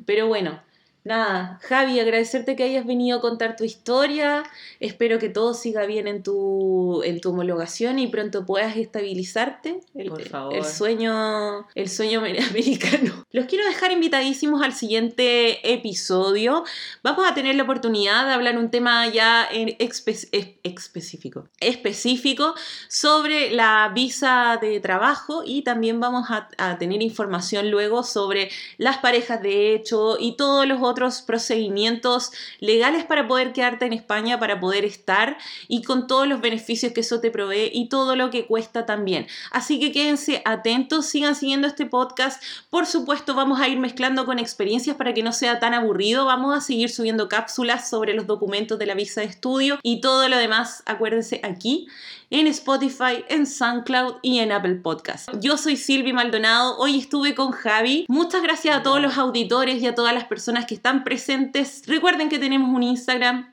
Pero 0.06 0.26
bueno, 0.28 0.62
nada, 1.04 1.58
Javi, 1.62 1.98
agradecerte 2.00 2.54
que 2.56 2.62
hayas 2.64 2.86
venido 2.86 3.18
a 3.18 3.20
contar 3.20 3.56
tu 3.56 3.64
historia. 3.64 4.42
Espero 4.80 5.18
que 5.18 5.28
todo 5.28 5.54
siga 5.54 5.84
bien 5.86 6.06
en 6.06 6.22
tu, 6.22 7.02
en 7.04 7.20
tu 7.20 7.30
homologación 7.30 7.98
y 7.98 8.06
pronto 8.06 8.46
puedas 8.46 8.76
estabilizarte. 8.76 9.80
El, 9.94 10.08
Por 10.10 10.22
favor. 10.28 10.54
el 10.54 10.64
sueño, 10.64 11.66
el 11.74 11.88
sueño 11.88 12.20
americano. 12.50 13.26
Los 13.32 13.46
quiero 13.46 13.64
dejar 13.66 13.90
invitadísimos 13.92 14.62
al 14.62 14.72
siguiente 14.74 15.72
episodio. 15.72 16.64
Vamos 17.02 17.28
a 17.30 17.34
tener 17.34 17.54
la 17.56 17.64
oportunidad 17.64 18.26
de 18.26 18.32
hablar 18.32 18.56
un 18.58 18.70
tema 18.70 19.08
ya 19.08 19.46
en 19.50 19.68
espe- 19.78 20.28
es- 20.32 20.48
específico, 20.62 21.48
específico 21.60 22.54
sobre 22.88 23.50
la 23.50 23.90
visa 23.94 24.58
de 24.60 24.80
trabajo 24.80 25.42
y 25.44 25.62
también 25.62 26.00
vamos 26.00 26.30
a, 26.30 26.48
a 26.58 26.78
tener 26.78 27.02
información 27.02 27.70
luego 27.70 28.02
sobre 28.02 28.50
las 28.78 28.98
parejas 28.98 29.42
de 29.42 29.74
hecho 29.74 30.16
y 30.18 30.36
todos 30.36 30.66
los 30.66 30.80
otros 30.92 31.22
procedimientos 31.22 32.30
legales 32.60 33.04
para 33.04 33.26
poder 33.26 33.52
quedarte 33.52 33.86
en 33.86 33.92
España, 33.92 34.38
para 34.38 34.60
poder 34.60 34.84
estar 34.84 35.36
y 35.68 35.82
con 35.82 36.06
todos 36.06 36.28
los 36.28 36.40
beneficios 36.40 36.92
que 36.92 37.00
eso 37.00 37.20
te 37.20 37.30
provee 37.30 37.70
y 37.72 37.88
todo 37.88 38.14
lo 38.14 38.30
que 38.30 38.46
cuesta 38.46 38.86
también. 38.86 39.26
Así 39.50 39.80
que 39.80 39.90
quédense 39.90 40.42
atentos, 40.44 41.06
sigan 41.06 41.34
siguiendo 41.34 41.66
este 41.66 41.86
podcast. 41.86 42.42
Por 42.70 42.86
supuesto, 42.86 43.34
vamos 43.34 43.60
a 43.60 43.68
ir 43.68 43.78
mezclando 43.78 44.24
con 44.24 44.38
experiencias 44.38 44.96
para 44.96 45.14
que 45.14 45.22
no 45.22 45.32
sea 45.32 45.58
tan 45.58 45.74
aburrido. 45.74 46.26
Vamos 46.26 46.56
a 46.56 46.60
seguir 46.60 46.90
subiendo 46.90 47.28
cápsulas 47.28 47.88
sobre 47.88 48.14
los 48.14 48.26
documentos 48.26 48.78
de 48.78 48.86
la 48.86 48.94
visa 48.94 49.20
de 49.20 49.26
estudio 49.26 49.78
y 49.82 50.00
todo 50.00 50.28
lo 50.28 50.36
demás, 50.36 50.82
acuérdense 50.86 51.40
aquí. 51.42 51.88
En 52.32 52.46
Spotify, 52.46 53.24
en 53.28 53.46
SoundCloud 53.46 54.16
y 54.22 54.38
en 54.38 54.52
Apple 54.52 54.76
Podcast. 54.76 55.28
Yo 55.38 55.58
soy 55.58 55.76
Silvi 55.76 56.14
Maldonado, 56.14 56.78
hoy 56.78 56.98
estuve 56.98 57.34
con 57.34 57.50
Javi. 57.52 58.06
Muchas 58.08 58.42
gracias 58.42 58.74
a 58.74 58.82
todos 58.82 59.02
los 59.02 59.18
auditores 59.18 59.82
y 59.82 59.86
a 59.86 59.94
todas 59.94 60.14
las 60.14 60.24
personas 60.24 60.64
que 60.64 60.74
están 60.74 61.04
presentes. 61.04 61.82
Recuerden 61.86 62.30
que 62.30 62.38
tenemos 62.38 62.74
un 62.74 62.82
Instagram, 62.82 63.52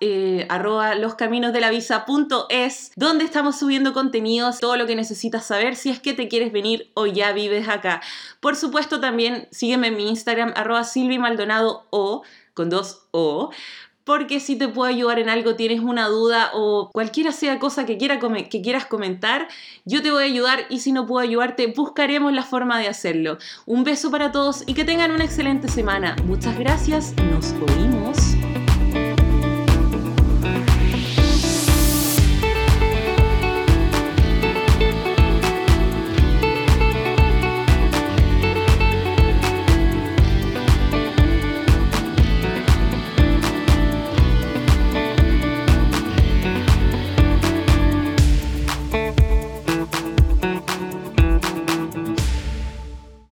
eh, 0.00 0.46
arroba 0.48 0.94
loscaminosdelavisa.es, 0.94 2.92
donde 2.96 3.24
estamos 3.24 3.58
subiendo 3.58 3.92
contenidos, 3.92 4.58
todo 4.58 4.78
lo 4.78 4.86
que 4.86 4.96
necesitas 4.96 5.44
saber 5.44 5.76
si 5.76 5.90
es 5.90 6.00
que 6.00 6.14
te 6.14 6.28
quieres 6.28 6.50
venir 6.50 6.90
o 6.94 7.04
ya 7.04 7.32
vives 7.32 7.68
acá. 7.68 8.00
Por 8.40 8.56
supuesto, 8.56 9.00
también 9.00 9.48
sígueme 9.50 9.88
en 9.88 9.96
mi 9.96 10.08
Instagram, 10.08 10.54
arroba 10.56 10.84
Silvi 10.84 11.18
Maldonado 11.18 11.86
o 11.90 12.22
con 12.54 12.70
dos 12.70 13.06
O 13.12 13.50
porque 14.08 14.40
si 14.40 14.56
te 14.56 14.68
puedo 14.68 14.88
ayudar 14.88 15.18
en 15.18 15.28
algo, 15.28 15.54
tienes 15.54 15.80
una 15.80 16.08
duda 16.08 16.50
o 16.54 16.88
cualquiera 16.94 17.30
sea 17.30 17.58
cosa 17.58 17.84
que, 17.84 17.98
que 17.98 18.62
quieras 18.62 18.86
comentar, 18.86 19.48
yo 19.84 20.02
te 20.02 20.10
voy 20.10 20.22
a 20.22 20.26
ayudar 20.26 20.60
y 20.70 20.80
si 20.80 20.92
no 20.92 21.06
puedo 21.06 21.20
ayudarte, 21.20 21.66
buscaremos 21.76 22.32
la 22.32 22.42
forma 22.42 22.78
de 22.78 22.88
hacerlo. 22.88 23.36
Un 23.66 23.84
beso 23.84 24.10
para 24.10 24.32
todos 24.32 24.64
y 24.66 24.72
que 24.72 24.86
tengan 24.86 25.10
una 25.10 25.24
excelente 25.24 25.68
semana. 25.68 26.16
Muchas 26.24 26.58
gracias, 26.58 27.14
nos 27.30 27.52
oímos. 27.70 28.27